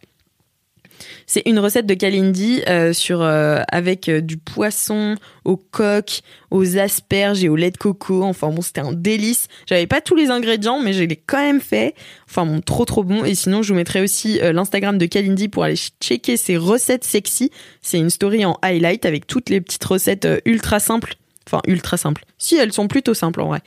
C'est 1.25 1.43
une 1.45 1.59
recette 1.59 1.85
de 1.85 1.93
Kalindi 1.93 2.61
euh, 2.67 2.93
euh, 3.11 3.63
avec 3.69 4.09
euh, 4.09 4.21
du 4.21 4.37
poisson 4.37 5.15
au 5.45 5.57
coq, 5.57 6.21
aux 6.51 6.77
asperges 6.77 7.43
et 7.43 7.49
au 7.49 7.55
lait 7.55 7.71
de 7.71 7.77
coco. 7.77 8.23
Enfin 8.23 8.49
bon, 8.49 8.61
c'était 8.61 8.81
un 8.81 8.93
délice. 8.93 9.47
J'avais 9.65 9.87
pas 9.87 10.01
tous 10.01 10.15
les 10.15 10.29
ingrédients, 10.29 10.79
mais 10.81 10.93
je 10.93 11.03
l'ai 11.03 11.15
quand 11.15 11.41
même 11.41 11.61
fait. 11.61 11.95
Enfin 12.29 12.45
bon, 12.45 12.61
trop 12.61 12.85
trop 12.85 13.03
bon. 13.03 13.23
Et 13.25 13.35
sinon, 13.35 13.61
je 13.61 13.69
vous 13.69 13.77
mettrai 13.77 14.01
aussi 14.01 14.39
l'Instagram 14.41 14.97
de 14.97 15.05
Kalindi 15.05 15.47
pour 15.49 15.63
aller 15.63 15.77
checker 16.01 16.37
ses 16.37 16.57
recettes 16.57 17.03
sexy. 17.03 17.51
C'est 17.81 17.99
une 17.99 18.09
story 18.09 18.45
en 18.45 18.57
highlight 18.61 19.05
avec 19.05 19.27
toutes 19.27 19.49
les 19.49 19.61
petites 19.61 19.83
recettes 19.83 20.27
ultra 20.45 20.79
simples. 20.79 21.15
Enfin, 21.47 21.61
ultra 21.67 21.97
simples. 21.97 22.23
Si, 22.37 22.55
elles 22.55 22.73
sont 22.73 22.87
plutôt 22.87 23.13
simples 23.13 23.41
en 23.41 23.47
vrai. 23.47 23.59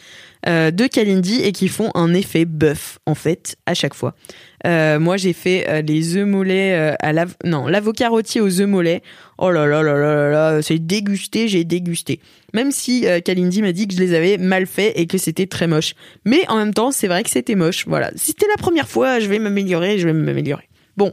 Euh, 0.49 0.71
de 0.71 0.87
Kalindi 0.87 1.43
et 1.43 1.53
qui 1.53 1.69
font 1.69 1.91
un 1.95 2.15
effet 2.15 2.45
bœuf, 2.45 2.99
en 3.07 3.15
fait, 3.15 3.57
à 3.67 3.75
chaque 3.75 3.95
fois. 3.95 4.15
Euh, 4.67 4.99
moi, 4.99 5.17
j'ai 5.17 5.33
fait 5.33 5.67
euh, 5.69 5.83
les 5.83 6.17
œufs 6.17 6.27
mollets 6.27 6.97
à 7.01 7.13
la... 7.13 7.27
Non, 7.45 7.67
l'avocat 7.67 8.09
rôti 8.09 8.41
aux 8.41 8.61
œufs 8.61 8.69
mollets. 8.69 9.03
Oh 9.39 9.51
là 9.51 9.67
là 9.67 9.83
là 9.83 9.95
là 9.95 10.15
là 10.15 10.31
là, 10.31 10.63
c'est 10.63 10.79
dégusté, 10.79 11.49
j'ai 11.49 11.65
dégusté. 11.65 12.21
Même 12.55 12.71
si 12.71 13.07
Kalindi 13.25 13.61
m'a 13.61 13.73
dit 13.73 13.87
que 13.87 13.95
je 13.95 14.01
les 14.01 14.15
avais 14.15 14.39
mal 14.39 14.67
faits 14.67 14.93
et 14.97 15.07
que 15.07 15.19
c'était 15.19 15.47
très 15.47 15.67
moche. 15.67 15.95
Mais 16.25 16.49
en 16.49 16.57
même 16.57 16.73
temps, 16.73 16.93
c'est 16.93 17.09
vrai 17.09 17.23
que 17.23 17.31
c'était 17.31 17.55
moche. 17.55 17.87
Voilà. 17.87 18.11
Si 18.17 18.29
c'était 18.29 18.47
la 18.49 18.57
première 18.57 18.89
fois, 18.89 19.21
je 19.21 19.29
vais 19.29 19.39
m'améliorer, 19.39 19.99
je 19.99 20.07
vais 20.07 20.15
m'améliorer. 20.15 20.69
Bon, 20.97 21.13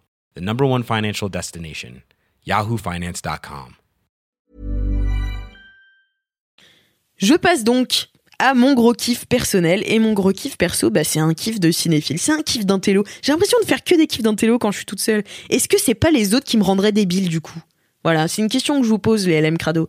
the 0.35 0.41
number 0.41 0.65
one 0.65 0.83
financial 0.83 1.29
destination, 1.29 2.03
yahoofinance.com. 2.47 3.75
Je 7.17 7.35
passe 7.35 7.63
donc 7.63 8.07
à 8.41 8.55
mon 8.55 8.73
gros 8.73 8.93
kiff 8.93 9.25
personnel. 9.25 9.83
Et 9.85 9.99
mon 9.99 10.13
gros 10.13 10.31
kiff 10.31 10.57
perso 10.57 10.89
bah 10.89 11.03
c'est 11.03 11.19
un 11.19 11.33
kiff 11.33 11.59
de 11.59 11.71
cinéphile. 11.71 12.19
C'est 12.19 12.31
un 12.31 12.41
kiff 12.41 12.65
d'intello. 12.65 13.03
J'ai 13.21 13.31
l'impression 13.31 13.57
de 13.61 13.65
faire 13.67 13.83
que 13.83 13.95
des 13.95 14.07
kiffs 14.07 14.23
d'intello 14.23 14.57
quand 14.57 14.71
je 14.71 14.77
suis 14.77 14.85
toute 14.85 14.99
seule. 14.99 15.23
Est-ce 15.49 15.67
que 15.67 15.79
c'est 15.79 15.93
pas 15.93 16.11
les 16.11 16.33
autres 16.33 16.45
qui 16.45 16.57
me 16.57 16.63
rendraient 16.63 16.91
débile 16.91 17.29
du 17.29 17.39
coup? 17.39 17.59
Voilà 18.03 18.27
c'est 18.27 18.41
une 18.41 18.49
question 18.49 18.79
que 18.79 18.83
je 18.83 18.89
vous 18.89 18.99
pose 18.99 19.27
les 19.27 19.39
LM 19.39 19.57
Crado. 19.57 19.87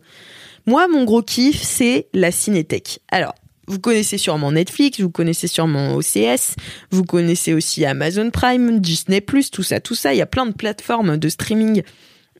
Moi 0.67 0.87
mon 0.87 1.03
gros 1.03 1.23
kiff 1.23 1.61
c'est 1.63 2.07
la 2.13 2.31
cinétech 2.31 2.99
alors 3.09 3.33
vous 3.67 3.79
connaissez 3.79 4.17
sûrement 4.17 4.51
Netflix, 4.51 4.99
vous 4.99 5.09
connaissez 5.09 5.47
sûrement 5.47 5.95
OCS, 5.95 6.55
vous 6.91 7.03
connaissez 7.03 7.53
aussi 7.53 7.85
Amazon 7.85 8.29
Prime, 8.29 8.79
Disney+, 8.79 9.21
tout 9.51 9.63
ça, 9.63 9.79
tout 9.79 9.95
ça. 9.95 10.13
Il 10.13 10.17
y 10.17 10.21
a 10.21 10.25
plein 10.25 10.45
de 10.45 10.53
plateformes 10.53 11.17
de 11.17 11.29
streaming 11.29 11.83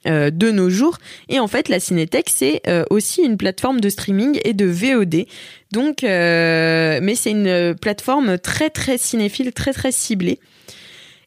euh, 0.06 0.32
de 0.32 0.52
nos 0.52 0.70
jours. 0.70 0.98
Et 1.30 1.40
en 1.40 1.48
fait, 1.48 1.70
la 1.70 1.80
Cinétech, 1.80 2.26
c'est 2.30 2.62
euh, 2.68 2.84
aussi 2.90 3.22
une 3.22 3.38
plateforme 3.38 3.80
de 3.80 3.90
streaming 3.90 4.40
et 4.44 4.54
de 4.54 4.66
VOD. 4.66 5.26
Donc, 5.72 6.04
euh, 6.04 7.00
mais 7.02 7.16
c'est 7.16 7.32
une 7.32 7.76
plateforme 7.76 8.38
très 8.38 8.70
très 8.70 8.98
cinéphile, 8.98 9.54
très 9.54 9.72
très 9.72 9.92
ciblée. 9.94 10.40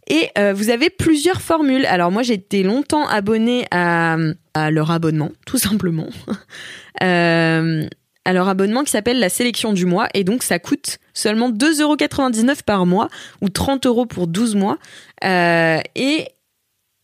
Et 0.09 0.29
euh, 0.39 0.53
vous 0.53 0.71
avez 0.71 0.91
plusieurs 0.91 1.41
formules. 1.41 1.87
Alors 1.87 2.13
moi, 2.13 2.23
j'ai 2.23 2.35
été 2.35 2.63
longtemps 2.63 3.07
abonnée 3.09 3.67
à, 3.71 4.17
à 4.55 4.71
leur 4.71 4.91
abonnement, 4.91 5.33
tout 5.47 5.59
simplement. 5.59 6.09
à 8.27 8.33
leur 8.33 8.49
abonnement 8.49 8.85
qui 8.85 8.91
s'appelle 8.91 9.21
la 9.21 9.29
sélection 9.29 9.73
du 9.73 9.87
mois. 9.87 10.09
Et 10.13 10.25
donc, 10.25 10.43
ça 10.43 10.59
coûte 10.59 10.99
seulement 11.15 11.51
2,99€ 11.51 12.65
par 12.65 12.85
mois 12.85 13.09
ou 13.41 13.49
30 13.49 13.87
euros 13.87 14.05
pour 14.05 14.27
12 14.27 14.57
mois. 14.57 14.79
Euh, 15.25 15.79
et 15.95 16.27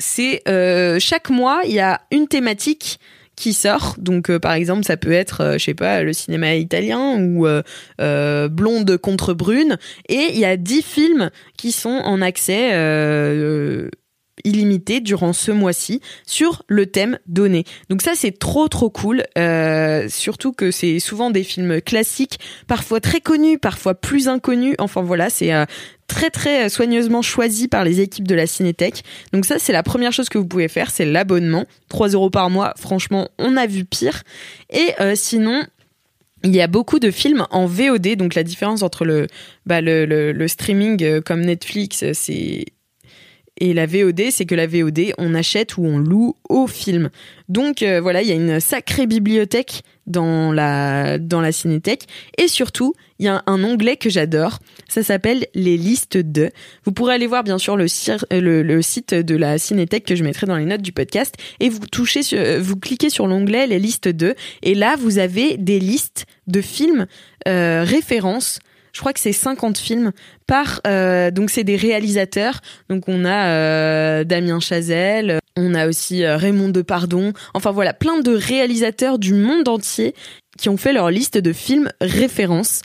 c'est 0.03 0.43
euh, 0.49 0.99
chaque 0.99 1.31
mois, 1.31 1.63
il 1.65 1.73
y 1.73 1.81
a 1.81 2.01
une 2.11 2.27
thématique 2.27 2.99
qui 3.37 3.53
sort. 3.53 3.95
Donc, 3.99 4.31
euh, 4.31 4.39
par 4.39 4.53
exemple, 4.53 4.85
ça 4.85 4.97
peut 4.97 5.13
être, 5.13 5.41
euh, 5.43 5.53
je 5.59 5.65
sais 5.65 5.75
pas, 5.75 6.03
le 6.03 6.13
cinéma 6.13 6.55
italien 6.57 7.19
ou 7.19 7.47
Blonde 7.99 8.97
contre 8.99 9.33
Brune. 9.33 9.79
Et 10.09 10.33
il 10.33 10.39
y 10.39 10.45
a 10.45 10.57
10 10.57 10.83
films 10.83 11.31
qui 11.57 11.71
sont 11.71 12.01
en 12.05 12.21
accès 12.21 12.71
euh, 14.45 14.49
illimité 14.49 15.01
durant 15.01 15.33
ce 15.33 15.51
mois-ci 15.51 16.01
sur 16.27 16.63
le 16.69 16.87
thème 16.87 17.19
donné. 17.27 17.65
Donc 17.89 18.03
ça, 18.03 18.13
c'est 18.15 18.39
trop 18.39 18.69
trop 18.69 18.91
cool. 18.91 19.25
Euh, 19.39 20.09
surtout 20.09 20.53
que 20.53 20.71
c'est 20.71 20.99
souvent 20.99 21.31
des 21.31 21.45
films 21.45 21.81
classiques, 21.81 22.39
parfois 22.67 23.01
très 23.01 23.21
connus, 23.21 23.59
parfois 23.59 23.95
plus 23.95 24.29
inconnus. 24.29 24.75
Enfin 24.79 25.03
voilà, 25.03 25.31
c'est 25.31 25.53
euh, 25.53 25.65
très 26.07 26.31
très 26.31 26.69
soigneusement 26.69 27.23
choisi 27.23 27.69
par 27.69 27.85
les 27.85 28.01
équipes 28.01 28.29
de 28.29 28.35
la 28.35 28.47
Cinétech. 28.47 29.03
Donc 29.33 29.45
ça, 29.47 29.59
c'est 29.59 29.73
la 29.73 29.83
première 29.83 30.13
chose 30.13 30.29
que 30.29 30.39
vous 30.39 30.47
pouvez 30.47 30.69
faire, 30.69 30.91
c'est 30.91 31.07
l'abonnement. 31.07 31.67
3 31.89 32.09
euros 32.09 32.31
par 32.31 32.51
mois, 32.51 32.75
franchement, 32.77 33.29
on 33.39 33.57
a 33.57 33.67
vu 33.67 33.85
pire. 33.85 34.23
Et 34.71 34.93
euh, 35.01 35.15
sinon, 35.15 35.63
il 36.45 36.55
y 36.55 36.61
a 36.61 36.67
beaucoup 36.67 36.99
de 36.99 37.11
films 37.11 37.47
en 37.51 37.67
VOD, 37.67 38.17
donc 38.17 38.35
la 38.35 38.43
différence 38.43 38.83
entre 38.83 39.05
le, 39.05 39.27
bah, 39.67 39.81
le, 39.81 40.05
le, 40.05 40.49
streaming 40.49 41.03
euh, 41.03 41.21
comme 41.21 41.43
Netflix, 41.43 42.03
euh, 42.03 42.11
c'est 42.15 42.67
et 43.63 43.75
la 43.75 43.87
VOD, 43.87 44.23
c'est 44.33 44.45
que 44.45 44.57
la 44.57 44.67
VOD, 44.67 45.15
on 45.19 45.37
achète 45.37 45.77
ou 45.77 45.87
on 45.87 45.97
loue 45.97 46.35
au 46.49 46.67
film. 46.67 47.11
Donc 47.49 47.83
euh, 47.83 48.01
voilà, 48.01 48.21
il 48.21 48.29
y 48.29 48.33
a 48.33 48.35
une 48.35 48.59
sacrée 48.59 49.07
bibliothèque 49.07 49.85
dans 50.09 50.51
la 50.51 51.17
dans 51.21 51.41
la 51.41 51.53
Cinétech 51.53 52.09
et 52.39 52.49
surtout, 52.49 52.93
il 53.21 53.27
y 53.27 53.29
a 53.29 53.41
un 53.47 53.63
onglet 53.63 53.97
que 53.97 54.11
j'adore, 54.11 54.59
ça 54.89 55.05
s'appelle 55.05 55.47
les 55.55 55.77
listes 55.77 56.17
de. 56.17 56.51
Vous 56.85 56.91
pourrez 56.91 57.15
aller 57.15 57.29
voir 57.29 57.45
bien 57.45 57.57
sûr 57.57 57.77
le, 57.77 57.87
euh, 58.33 58.63
le, 58.65 58.83
site 58.83 59.15
de 59.15 59.37
la 59.37 59.59
Cinétech 59.59 60.05
que 60.07 60.17
je 60.17 60.25
mettrai 60.25 60.49
dans 60.49 60.57
les 60.57 60.65
notes 60.65 60.83
du 60.83 60.91
podcast 60.91 61.37
et 61.61 61.69
vous 61.69 61.87
touchez 61.87 62.23
euh, 62.33 62.59
vous 62.61 62.75
cliquez 62.75 63.11
sur 63.11 63.29
l'onglet 63.29 63.69
les 63.69 63.79
listes 63.79 64.09
de 64.09 64.35
et 64.65 64.75
là 64.75 64.97
vous 64.99 65.19
avez 65.19 65.57
des 65.57 65.79
listes 65.79 66.27
de 66.49 66.61
films 66.61 67.07
références 67.47 68.59
je 68.93 69.01
crois 69.01 69.13
que 69.13 69.21
c'est 69.21 69.33
50 69.33 69.79
films 69.79 70.13
par 70.47 70.81
euh, 70.87 71.31
donc 71.31 71.51
c'est 71.51 71.65
des 71.65 71.77
réalisateurs. 71.77 72.61
Donc 72.89 73.09
on 73.09 73.25
a 73.25 73.49
euh, 73.49 74.25
Damien 74.25 74.61
Chazelle 74.61 75.39
on 75.57 75.75
a 75.75 75.87
aussi 75.87 76.25
euh, 76.25 76.37
Raymond 76.37 76.71
Depardon. 76.71 77.33
Enfin 77.55 77.73
voilà 77.73 77.93
plein 77.93 78.21
de 78.21 78.35
réalisateurs 78.35 79.19
du 79.19 79.35
monde 79.35 79.69
entier 79.69 80.15
qui 80.59 80.69
ont 80.69 80.77
fait 80.77 80.93
leur 80.93 81.11
liste 81.11 81.39
de 81.39 81.53
films 81.53 81.91
références. 82.01 82.83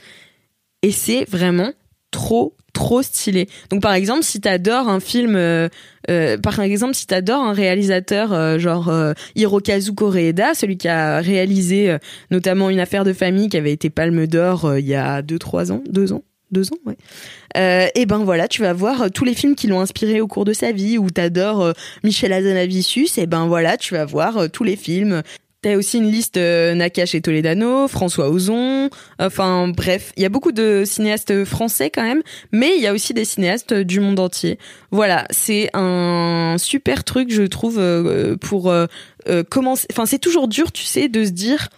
Et 0.82 0.92
c'est 0.92 1.26
vraiment 1.30 1.72
trop 2.12 2.56
trop 2.78 3.02
stylé. 3.02 3.50
Donc 3.72 3.82
par 3.82 3.94
exemple 3.94 4.22
si 4.22 4.40
t'adores 4.40 4.88
un 4.88 5.00
film 5.00 5.36
euh, 5.36 5.68
euh, 6.12 6.38
par 6.38 6.60
exemple 6.60 6.94
si 6.94 7.08
t'adores 7.08 7.42
un 7.42 7.52
réalisateur 7.52 8.34
euh, 8.34 8.60
genre 8.60 8.94
Hirokazu 9.36 9.94
Koreeda 9.94 10.54
celui 10.54 10.78
qui 10.78 10.88
a 10.88 11.20
réalisé 11.20 11.98
notamment 12.30 12.70
une 12.70 12.80
affaire 12.80 13.04
de 13.04 13.14
famille 13.14 13.50
qui 13.50 13.58
avait 13.58 13.74
été 13.74 13.90
Palme 13.90 14.28
d'Or 14.28 14.78
il 14.78 14.86
y 14.86 14.94
a 14.94 15.24
deux 15.24 15.40
trois 15.40 15.72
ans 15.72 15.82
deux 15.90 16.14
ans 16.14 16.22
deux 16.52 16.72
ans 16.72 16.78
ouais. 16.86 17.92
Et 17.96 18.06
ben 18.06 18.20
voilà 18.20 18.48
tu 18.48 18.62
vas 18.62 18.74
voir 18.74 19.10
tous 19.12 19.26
les 19.26 19.34
films 19.34 19.56
qui 19.56 19.66
l'ont 19.66 19.82
inspiré 19.82 20.22
au 20.22 20.28
cours 20.28 20.46
de 20.46 20.54
sa 20.54 20.72
vie 20.72 21.00
ou 21.00 21.10
t'adores 21.10 21.74
Michel 22.04 22.32
Hazanavicius 22.32 23.18
et 23.18 23.26
ben 23.26 23.48
voilà 23.48 23.78
tu 23.78 23.96
vas 23.96 24.06
voir 24.06 24.52
tous 24.52 24.64
les 24.64 24.76
films 24.76 25.24
T'as 25.64 25.76
aussi 25.76 25.98
une 25.98 26.12
liste 26.12 26.38
euh, 26.38 26.76
Nakache 26.76 27.16
et 27.16 27.22
Toledano, 27.22 27.88
François 27.88 28.30
Ozon, 28.30 28.92
enfin 29.18 29.68
bref, 29.70 30.14
il 30.16 30.22
y 30.22 30.26
a 30.26 30.30
beaucoup 30.30 30.52
de 30.52 30.84
cinéastes 30.86 31.46
français 31.46 31.90
quand 31.90 32.04
même, 32.04 32.22
mais 32.52 32.76
il 32.76 32.82
y 32.84 32.86
a 32.86 32.94
aussi 32.94 33.16
des 33.16 33.26
cinéastes 33.26 33.74
du 33.74 34.00
monde 34.00 34.20
entier. 34.20 34.60
Voilà, 34.92 35.26
c'est 35.32 35.72
un 35.74 36.58
super 36.60 37.04
truc 37.04 37.34
je 37.34 37.42
trouve 37.42 37.80
euh, 37.80 38.36
pour 38.38 38.70
euh, 38.70 38.86
euh, 39.30 39.44
commencer. 39.44 39.88
Enfin, 39.92 40.06
c'est 40.06 40.20
toujours 40.20 40.48
dur, 40.48 40.72
tu 40.72 40.84
sais, 40.84 41.10
de 41.10 41.26
se 41.26 41.32
dire 41.32 41.70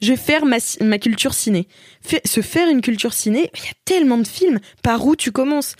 je 0.00 0.10
vais 0.10 0.16
faire 0.16 0.44
ma, 0.44 0.58
ma 0.80 0.98
culture 0.98 1.34
ciné. 1.34 1.66
Se 2.24 2.40
faire 2.40 2.68
une 2.68 2.82
culture 2.82 3.14
ciné, 3.14 3.50
il 3.54 3.64
y 3.64 3.68
a 3.68 3.74
tellement 3.84 4.18
de 4.18 4.26
films. 4.28 4.60
Par 4.82 5.06
où 5.06 5.16
tu 5.16 5.32
commences? 5.32 5.76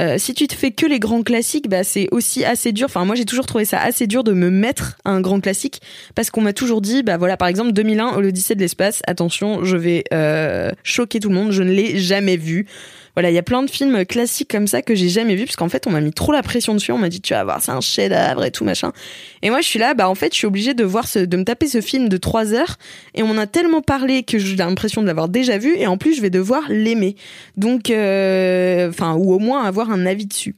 Euh, 0.00 0.18
si 0.18 0.34
tu 0.34 0.46
te 0.46 0.54
fais 0.54 0.70
que 0.70 0.86
les 0.86 0.98
grands 0.98 1.22
classiques, 1.22 1.68
bah 1.68 1.84
c'est 1.84 2.08
aussi 2.10 2.44
assez 2.44 2.72
dur. 2.72 2.86
Enfin, 2.86 3.04
moi 3.04 3.14
j'ai 3.14 3.24
toujours 3.24 3.46
trouvé 3.46 3.64
ça 3.64 3.80
assez 3.80 4.06
dur 4.06 4.24
de 4.24 4.32
me 4.32 4.50
mettre 4.50 4.98
à 5.04 5.10
un 5.10 5.20
grand 5.20 5.40
classique 5.40 5.80
parce 6.14 6.30
qu'on 6.30 6.42
m'a 6.42 6.52
toujours 6.52 6.80
dit, 6.80 7.02
bah 7.02 7.16
voilà, 7.16 7.36
par 7.36 7.48
exemple 7.48 7.72
2001, 7.72 8.20
l'Odyssée 8.20 8.54
de 8.54 8.60
l'espace. 8.60 9.02
Attention, 9.06 9.64
je 9.64 9.76
vais 9.76 10.04
euh, 10.12 10.70
choquer 10.82 11.20
tout 11.20 11.28
le 11.28 11.34
monde. 11.34 11.52
Je 11.52 11.62
ne 11.62 11.70
l'ai 11.70 11.98
jamais 11.98 12.36
vu. 12.36 12.66
Voilà, 13.16 13.30
il 13.30 13.34
y 13.34 13.38
a 13.38 13.42
plein 13.42 13.62
de 13.62 13.70
films 13.70 14.04
classiques 14.04 14.50
comme 14.50 14.66
ça 14.66 14.82
que 14.82 14.94
j'ai 14.94 15.08
jamais 15.08 15.36
vu 15.36 15.46
parce 15.46 15.56
qu'en 15.56 15.70
fait 15.70 15.86
on 15.86 15.90
m'a 15.90 16.02
mis 16.02 16.12
trop 16.12 16.32
la 16.32 16.42
pression 16.42 16.74
dessus. 16.74 16.92
On 16.92 16.98
m'a 16.98 17.08
dit 17.08 17.22
tu 17.22 17.32
vas 17.32 17.44
voir, 17.44 17.62
c'est 17.62 17.72
un 17.72 17.80
chef-d'œuvre 17.80 18.44
et 18.44 18.50
tout 18.50 18.62
machin. 18.62 18.92
Et 19.40 19.48
moi 19.48 19.62
je 19.62 19.66
suis 19.66 19.78
là, 19.78 19.94
bah 19.94 20.10
en 20.10 20.14
fait 20.14 20.34
je 20.34 20.38
suis 20.38 20.46
obligée 20.46 20.74
de 20.74 20.84
voir 20.84 21.08
ce, 21.08 21.20
de 21.20 21.36
me 21.38 21.44
taper 21.44 21.66
ce 21.66 21.80
film 21.80 22.10
de 22.10 22.16
trois 22.18 22.52
heures 22.52 22.76
et 23.14 23.22
on 23.22 23.30
en 23.30 23.38
a 23.38 23.46
tellement 23.46 23.80
parlé 23.80 24.22
que 24.22 24.38
j'ai 24.38 24.56
l'impression 24.56 25.00
de 25.00 25.06
l'avoir 25.06 25.30
déjà 25.30 25.56
vu 25.56 25.74
et 25.78 25.86
en 25.86 25.96
plus 25.96 26.14
je 26.14 26.20
vais 26.20 26.28
devoir 26.28 26.64
l'aimer. 26.68 27.16
Donc, 27.56 27.88
euh, 27.88 28.90
enfin 28.90 29.14
ou 29.14 29.32
au 29.32 29.38
moins 29.38 29.64
avoir 29.64 29.90
un 29.90 30.04
avis 30.04 30.26
dessus. 30.26 30.54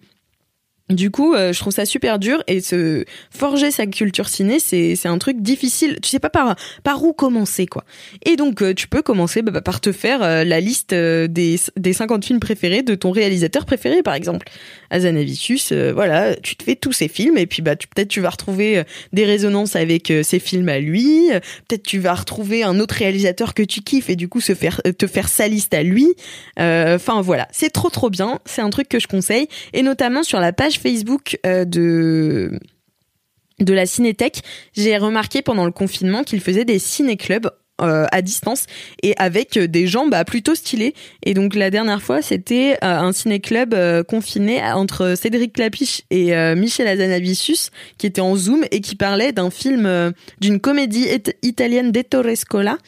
Du 0.90 1.11
coup, 1.11 1.35
euh, 1.35 1.53
je 1.53 1.61
trouve 1.61 1.72
ça 1.72 1.85
super 1.85 2.18
dur 2.18 2.42
et 2.46 2.62
se 2.62 3.05
forger 3.31 3.70
sa 3.70 3.87
culture 3.87 4.29
ciné, 4.29 4.59
c'est 4.59 4.96
un 5.07 5.18
truc 5.18 5.42
difficile. 5.42 5.98
Tu 6.03 6.09
sais 6.09 6.18
pas 6.18 6.31
par 6.31 6.57
par 6.83 7.05
où 7.05 7.12
commencer 7.12 7.66
quoi. 7.66 7.85
Et 8.24 8.37
donc 8.37 8.62
euh, 8.62 8.72
tu 8.72 8.88
peux 8.88 9.03
commencer 9.03 9.42
bah, 9.42 9.51
bah, 9.51 9.61
par 9.61 9.83
te 9.83 9.92
faire 9.92 10.22
euh, 10.22 10.44
la 10.44 10.61
liste 10.61 10.94
des 10.94 11.61
des 11.77 11.92
50 11.92 12.24
films 12.24 12.40
préférés 12.40 12.83
de 12.83 12.94
ton 12.94 13.11
réalisateur 13.11 13.66
préféré 13.66 14.03
par 14.03 14.14
exemple. 14.14 14.48
Azanavicius, 14.90 15.72
voilà, 15.72 16.35
tu 16.37 16.57
te 16.57 16.64
fais 16.64 16.74
tous 16.74 16.92
ces 16.92 17.09
films 17.09 17.37
et 17.37 17.46
puis 17.46 17.61
bah 17.61 17.77
peut-être 17.77 18.09
tu 18.09 18.22
vas 18.22 18.31
retrouver 18.31 18.83
des 19.12 19.27
résonances 19.27 19.77
avec 19.77 20.11
ses 20.22 20.38
films 20.38 20.70
à 20.70 20.79
lui, 20.79 21.29
peut-être 21.68 21.83
tu 21.83 21.98
vas 21.98 22.14
retrouver 22.14 22.62
un 22.62 22.81
autre 22.81 22.94
réalisateur 22.94 23.53
que 23.53 23.62
tu 23.62 23.83
kiffes 23.83 24.09
et 24.09 24.16
du 24.16 24.29
coup 24.29 24.40
se 24.40 24.55
faire 24.55 24.81
te 24.96 25.07
faire 25.07 25.29
sa 25.29 25.46
liste 25.46 25.74
à 25.74 25.83
lui. 25.83 26.09
Enfin 26.57 27.20
voilà, 27.20 27.46
c'est 27.53 27.68
trop 27.68 27.90
trop 27.90 28.09
bien, 28.09 28.38
c'est 28.46 28.62
un 28.62 28.70
truc 28.70 28.88
que 28.88 28.98
je 28.98 29.07
conseille 29.07 29.48
et 29.74 29.83
notamment 29.83 30.22
sur 30.22 30.40
la 30.40 30.55
page 30.55 30.77
Facebook 30.78 31.38
euh, 31.44 31.64
de 31.64 32.52
la 33.72 33.86
Cinétech, 33.86 34.42
j'ai 34.76 34.96
remarqué 34.98 35.42
pendant 35.42 35.64
le 35.64 35.72
confinement 35.72 36.22
qu'il 36.22 36.40
faisait 36.40 36.64
des 36.64 36.78
ciné-clubs 36.78 37.50
euh, 37.80 38.06
à 38.10 38.22
distance 38.22 38.66
et 39.04 39.14
avec 39.18 39.56
euh, 39.56 39.68
des 39.68 39.86
gens 39.86 40.08
bah, 40.08 40.24
plutôt 40.24 40.56
stylés. 40.56 40.94
Et 41.24 41.32
donc 41.34 41.54
la 41.54 41.70
dernière 41.70 42.02
fois, 42.02 42.22
c'était 42.22 42.76
euh, 42.82 42.98
un 42.98 43.12
ciné-club 43.12 43.76
confiné 44.06 44.60
entre 44.62 45.14
Cédric 45.16 45.52
Clapiche 45.52 46.02
et 46.10 46.32
Michel 46.56 46.88
Azanavicius 46.88 47.70
qui 47.96 48.06
était 48.06 48.20
en 48.20 48.34
Zoom 48.36 48.64
et 48.72 48.80
qui 48.80 48.96
parlait 48.96 49.32
d'un 49.32 49.50
film, 49.50 50.12
d'une 50.40 50.60
comédie 50.60 51.06
it- 51.08 51.36
italienne 51.42 51.92
d'Ettore 51.92 52.36
Scola 52.36 52.78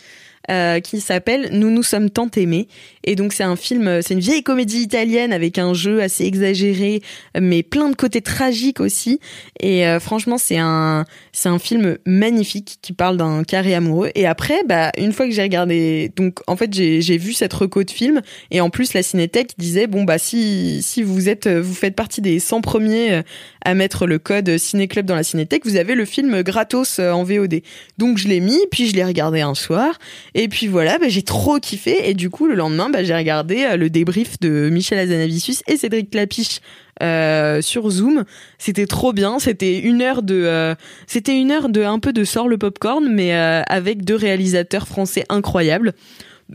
qui 0.83 1.01
s'appelle 1.01 1.51
Nous 1.53 1.71
nous 1.71 1.85
sommes 1.85 2.11
tant 2.11 2.29
aimés. 2.37 2.67
Et 3.05 3.17
donc 3.17 3.33
c'est 3.33 3.45
un 3.45 3.57
film, 3.57 3.89
euh, 3.89 4.01
c'est 4.03 4.15
une 4.15 4.21
vieille 4.21 4.43
comédie 4.43 4.81
italienne 4.83 5.33
avec 5.33 5.59
un 5.59 5.75
jeu 5.75 6.03
assez 6.03 6.25
exagéré, 6.25 7.03
mais 7.41 7.63
plein 7.63 7.89
de 7.89 7.97
côtés 7.97 8.21
tragiques 8.21 8.81
aussi. 8.81 9.21
Et 9.61 9.87
euh, 9.87 10.01
franchement, 10.01 10.39
c'est 10.39 10.59
un, 10.59 11.05
c'est 11.33 11.49
un 11.49 11.59
film 11.59 11.99
magnifique 12.07 12.79
qui 12.83 12.93
parle 12.93 13.17
d'un 13.17 13.45
carré 13.45 13.75
amoureux. 13.75 14.11
Et 14.15 14.27
après, 14.27 14.63
bah, 14.67 14.91
une 14.99 15.13
fois 15.13 15.27
que 15.27 15.33
j'ai 15.33 15.43
regardé, 15.43 16.13
donc 16.17 16.41
en 16.47 16.57
fait 16.57 16.73
j'ai, 16.73 17.19
vu 17.19 17.33
cette 17.33 17.53
reco 17.53 17.83
de 17.83 17.91
film 17.91 18.23
et 18.51 18.61
en 18.61 18.71
plus 18.71 18.95
la 18.95 19.03
Cinétech 19.03 19.55
disait 19.59 19.87
bon 19.87 20.05
bah 20.05 20.17
si 20.17 20.81
si 20.83 21.03
vous 21.03 21.29
êtes, 21.29 21.49
vous 21.49 21.75
faites 21.75 21.95
partie 21.95 22.21
des 22.21 22.39
100 22.39 22.61
premiers 22.61 23.13
euh, 23.13 23.23
à 23.65 23.75
mettre 23.75 24.07
le 24.07 24.19
code 24.19 24.59
Ciné 24.59 24.89
Club 24.89 25.07
dans 25.07 25.15
la 25.15 25.23
Cinétech, 25.23 25.65
vous 25.65 25.77
avez 25.77 25.95
le 25.95 26.05
film 26.05 26.43
gratos 26.43 26.99
euh, 26.99 27.11
en 27.11 27.25
VOD. 27.25 27.63
Donc 27.99 28.19
je 28.19 28.29
l'ai 28.29 28.41
mis, 28.41 28.59
puis 28.71 28.87
je 28.87 28.95
l'ai 28.95 29.05
regardé 29.05 29.41
un 29.41 29.55
soir. 29.55 29.99
Et 30.35 30.49
puis 30.49 30.67
voilà, 30.67 30.99
bah, 30.99 31.09
j'ai 31.09 31.23
trop 31.23 31.59
kiffé. 31.59 32.09
Et 32.09 32.15
du 32.15 32.31
coup, 32.31 32.47
le 32.47 32.55
lendemain, 32.55 32.90
bah, 32.91 33.03
j'ai 33.03 33.15
regardé 33.15 33.65
euh, 33.65 33.77
le 33.77 33.91
débrief 33.91 34.39
de 34.41 34.69
Michel 34.71 34.99
Azanavicius 34.99 35.63
et 35.67 35.77
Cédric 35.77 36.11
Clapiche 36.11 36.61
euh, 37.03 37.63
sur 37.63 37.89
Zoom. 37.91 38.25
C'était 38.59 38.87
trop 38.87 39.13
bien. 39.13 39.39
C'était 39.39 39.79
une 39.79 40.03
heure 40.03 40.23
de, 40.23 40.43
euh, 40.45 40.75
c'était 41.07 41.37
une 41.39 41.51
heure 41.51 41.69
de 41.69 41.83
un 41.83 41.99
peu 41.99 42.13
de 42.13 42.25
sort 42.25 42.49
le 42.49 42.59
popcorn, 42.59 43.09
mais 43.11 43.33
avec 43.33 44.05
deux 44.05 44.17
réalisateurs 44.17 44.87
français 44.87 45.25
incroyables. 45.29 45.95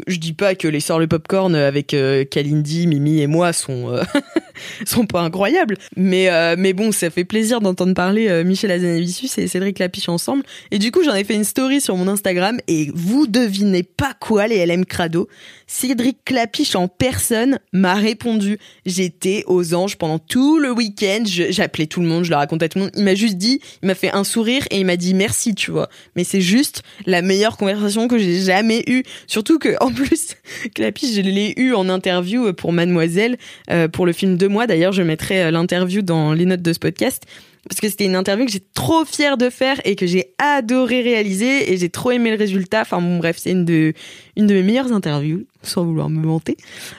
Je 0.08 0.18
dis 0.18 0.34
pas 0.34 0.56
que 0.56 0.68
les 0.68 0.80
sorts 0.80 1.00
le 1.00 1.08
popcorn 1.08 1.56
avec 1.56 1.94
euh, 1.94 2.26
Kalindi, 2.26 2.88
Mimi 2.88 3.22
et 3.22 3.28
moi 3.28 3.54
sont 3.54 3.92
euh, 3.92 4.04
sont 4.86 5.06
pas 5.06 5.22
incroyables, 5.22 5.78
mais 5.96 6.30
euh, 6.30 6.56
mais 6.58 6.74
bon, 6.74 6.92
ça 6.92 7.10
fait 7.10 7.26
plaisir 7.26 7.62
d'entendre 7.62 7.94
parler 7.94 8.28
euh, 8.28 8.44
Michel 8.44 8.72
Azanavicius 8.72 9.38
et 9.38 9.48
Cédric 9.48 9.80
Lapiche 9.80 10.10
ensemble. 10.10 10.44
Et 10.72 10.80
du 10.80 10.92
coup, 10.92 11.04
j'en 11.04 11.14
ai 11.14 11.24
fait 11.24 11.36
une 11.36 11.44
story 11.44 11.82
sur 11.82 11.96
mon 11.98 12.08
Instagram 12.08 12.60
et 12.68 12.92
vous 12.94 13.28
devinez 13.28 13.84
pas 13.84 14.14
quoi 14.20 14.48
les 14.48 14.66
LM 14.66 14.86
Crado. 14.86 15.28
Cédric 15.68 16.18
Clapiche 16.26 16.76
en 16.76 16.88
personne 16.88 17.60
m'a 17.74 17.96
répondu. 17.96 18.60
J'étais 18.86 19.44
aux 19.48 19.74
anges 19.74 19.98
pendant 19.98 20.20
tout 20.20 20.60
le 20.60 20.72
week-end. 20.72 21.24
J'appelais 21.26 21.88
tout 21.88 22.02
le 22.02 22.08
monde, 22.08 22.24
je 22.24 22.30
le 22.30 22.36
racontais 22.36 22.66
à 22.66 22.70
tout 22.70 22.78
le 22.78 22.86
monde. 22.86 22.94
Il 22.96 23.04
m'a 23.04 23.16
juste 23.16 23.38
dit, 23.38 23.60
il 23.82 23.88
m'a 23.88 23.96
fait 23.96 24.12
un 24.12 24.24
sourire 24.24 24.64
et 24.70 24.80
il 24.80 24.86
m'a 24.86 24.98
dit 24.98 25.14
merci, 25.14 25.56
tu 25.56 25.72
vois. 25.72 25.90
Mais 26.16 26.24
c'est 26.24 26.42
juste 26.42 26.84
la 27.06 27.22
meilleure 27.22 27.58
conversation 27.58 28.08
que 28.08 28.18
j'ai 28.18 28.42
jamais 28.42 28.84
eue. 28.88 29.04
Surtout 29.28 29.58
que, 29.58 29.76
en 29.86 29.92
plus, 29.92 30.36
Clapiche, 30.74 31.14
je 31.14 31.22
l'ai 31.22 31.54
eu 31.58 31.74
en 31.74 31.90
interview 31.90 32.52
pour 32.54 32.74
Mademoiselle, 32.74 33.38
euh, 33.70 33.88
pour 33.88 34.06
le 34.06 34.14
film 34.14 34.36
de 34.36 34.48
moi. 34.48 34.66
D'ailleurs, 34.66 34.92
je 34.92 35.04
mettrai 35.04 35.44
euh, 35.44 35.52
l'interview 35.52 36.02
dans 36.02 36.34
les 36.34 36.46
notes 36.46 36.62
de 36.62 36.74
ce 36.74 36.80
podcast. 36.80 37.24
Parce 37.68 37.82
que 37.82 37.90
c'était 37.90 38.06
une 38.06 38.16
interview 38.16 38.46
que 38.46 38.52
j'ai 38.52 38.64
trop 38.74 39.06
fière 39.06 39.38
de 39.38 39.50
faire 39.50 39.82
et 39.86 39.96
que 39.96 40.06
j'ai 40.06 40.34
adoré 40.38 41.02
réaliser 41.02 41.72
et 41.72 41.78
j'ai 41.78 41.90
trop 41.90 42.12
aimé 42.12 42.30
le 42.30 42.38
résultat. 42.38 42.82
Enfin 42.82 43.02
bon 43.02 43.18
bref, 43.18 43.38
c'est 43.40 43.52
une 43.52 43.66
de 43.66 43.94
une 44.36 44.46
de 44.46 44.54
mes 44.54 44.62
meilleures 44.62 44.92
interviews, 44.92 45.46
sans 45.64 45.84
vouloir 45.84 46.12
me 46.12 46.24
vanter. 46.24 46.58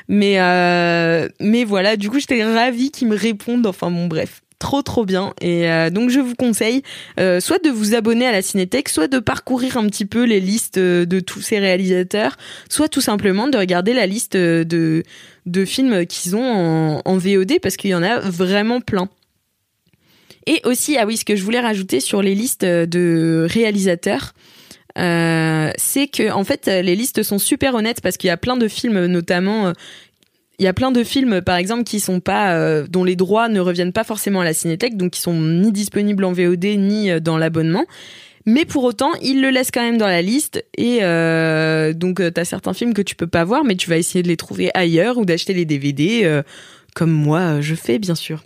Mais 0.09 0.40
euh, 0.40 1.29
mais 1.40 1.62
voilà, 1.62 1.96
du 1.96 2.11
coup 2.11 2.18
j'étais 2.18 2.42
ravie 2.42 2.90
qu'ils 2.90 3.07
me 3.07 3.16
répondent. 3.16 3.66
Enfin 3.66 3.92
bon 3.92 4.09
bref, 4.09 4.42
trop 4.59 4.83
trop 4.83 5.05
bien. 5.05 5.35
Et 5.40 5.71
euh, 5.71 5.90
donc 5.90 6.11
je 6.11 6.21
vous 6.21 6.35
conseille 6.35 6.83
euh, 7.21 7.40
soit 7.40 7.62
de 7.62 7.71
vous 7.71 7.95
abonner 7.95 8.27
à 8.27 8.33
la 8.33 8.42
Cinétech, 8.42 8.88
soit 8.88 9.09
de 9.09 9.19
parcourir 9.19 9.77
un 9.77 9.87
petit 9.87 10.07
peu 10.07 10.25
les 10.25 10.40
listes 10.40 10.79
euh, 10.79 11.05
de 11.05 11.21
tous 11.21 11.40
ces 11.40 11.59
réalisateurs, 11.59 12.37
soit 12.69 12.88
tout 12.88 13.01
simplement 13.01 13.49
de 13.49 13.59
regarder 13.59 13.92
la 13.92 14.07
liste 14.07 14.37
de 14.37 15.03
films 15.64 16.07
qu'ils 16.07 16.37
ont 16.37 17.03
en, 17.05 17.16
VOD 17.16 17.61
parce 17.62 17.77
qu'il 17.77 17.90
y 17.90 17.95
en 17.95 18.03
a 18.03 18.19
vraiment 18.21 18.81
plein. 18.81 19.09
Et 20.47 20.61
aussi, 20.64 20.97
ah 20.97 21.07
oui, 21.07 21.16
ce 21.16 21.25
que 21.25 21.35
je 21.35 21.42
voulais 21.42 21.61
rajouter 21.61 21.99
sur 21.99 22.23
les 22.23 22.35
listes 22.35 22.64
de 22.64 23.47
réalisateurs, 23.51 24.33
c'est 24.97 26.07
que 26.07 26.31
en 26.31 26.45
fait 26.45 26.66
les 26.66 26.95
listes 26.95 27.23
sont 27.23 27.38
super 27.38 27.75
honnêtes 27.75 28.01
parce 28.01 28.16
qu'il 28.16 28.29
y 28.29 28.31
a 28.31 28.37
plein 28.37 28.57
de 28.57 28.69
films, 28.69 29.07
notamment, 29.07 29.73
il 30.59 30.64
y 30.64 30.69
a 30.69 30.73
plein 30.73 30.90
de 30.90 31.05
films 31.05 31.42
par 31.42 31.57
exemple 31.57 31.85
qui 31.85 32.01
sont 32.01 32.21
pas, 32.21 32.55
euh, 32.55 32.87
dont 32.88 33.05
les 33.05 33.16
droits 33.16 33.49
ne 33.49 33.61
reviennent 33.61 33.92
pas 33.92 34.05
forcément 34.05 34.40
à 34.40 34.45
la 34.45 34.55
Cinétech, 34.55 34.97
donc 34.97 35.12
qui 35.12 35.21
sont 35.21 35.35
ni 35.35 35.73
disponibles 35.73 36.25
en 36.25 36.33
VOD 36.33 36.64
ni 36.64 37.11
euh, 37.11 37.21
dans 37.21 37.37
l'abonnement. 37.37 37.85
Mais 38.47 38.64
pour 38.64 38.85
autant, 38.85 39.11
ils 39.23 39.42
le 39.42 39.51
laissent 39.51 39.73
quand 39.73 39.83
même 39.83 39.99
dans 39.99 40.07
la 40.07 40.23
liste 40.23 40.64
et 40.79 41.01
euh, 41.03 41.92
donc 41.92 42.21
euh, 42.21 42.31
t'as 42.31 42.45
certains 42.45 42.75
films 42.75 42.95
que 42.95 43.03
tu 43.03 43.16
peux 43.16 43.27
pas 43.27 43.45
voir, 43.45 43.64
mais 43.64 43.75
tu 43.75 43.90
vas 43.90 43.97
essayer 43.97 44.23
de 44.23 44.29
les 44.29 44.37
trouver 44.37 44.71
ailleurs 44.75 45.19
ou 45.19 45.25
d'acheter 45.25 45.53
les 45.53 45.64
DVD, 45.64 46.42
comme 46.95 47.11
moi 47.11 47.61
je 47.61 47.75
fais 47.75 47.99
bien 47.99 48.14
sûr. 48.14 48.45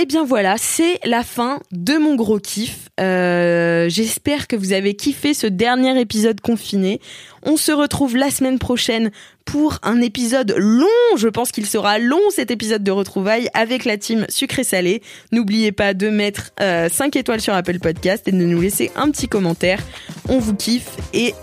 Et 0.00 0.06
bien 0.06 0.24
voilà, 0.24 0.54
c'est 0.58 1.00
la 1.04 1.24
fin 1.24 1.58
de 1.72 1.94
mon 1.94 2.14
gros 2.14 2.38
kiff. 2.38 2.88
Euh, 3.00 3.88
J'espère 3.88 4.46
que 4.46 4.54
vous 4.54 4.72
avez 4.72 4.94
kiffé 4.94 5.34
ce 5.34 5.48
dernier 5.48 6.00
épisode 6.00 6.40
confiné. 6.40 7.00
On 7.42 7.56
se 7.56 7.72
retrouve 7.72 8.16
la 8.16 8.30
semaine 8.30 8.60
prochaine 8.60 9.10
pour 9.44 9.80
un 9.82 10.00
épisode 10.00 10.54
long. 10.56 10.86
Je 11.16 11.26
pense 11.26 11.50
qu'il 11.50 11.66
sera 11.66 11.98
long 11.98 12.20
cet 12.30 12.52
épisode 12.52 12.84
de 12.84 12.92
retrouvailles 12.92 13.48
avec 13.54 13.84
la 13.84 13.96
team 13.96 14.24
sucré 14.28 14.62
salé. 14.62 15.02
N'oubliez 15.32 15.72
pas 15.72 15.94
de 15.94 16.10
mettre 16.10 16.52
euh, 16.60 16.88
5 16.88 17.16
étoiles 17.16 17.40
sur 17.40 17.54
Apple 17.54 17.80
Podcast 17.80 18.28
et 18.28 18.32
de 18.32 18.36
nous 18.36 18.60
laisser 18.60 18.92
un 18.94 19.10
petit 19.10 19.26
commentaire. 19.26 19.80
On 20.28 20.38
vous 20.38 20.54
kiffe 20.54 20.96
et 21.12 21.34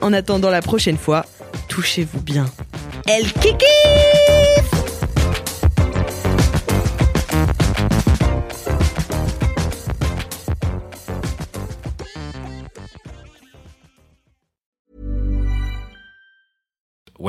en 0.00 0.12
attendant 0.12 0.50
la 0.50 0.62
prochaine 0.62 0.98
fois, 0.98 1.26
touchez-vous 1.68 2.22
bien. 2.22 2.46
El 3.06 3.32
kiki 3.34 3.66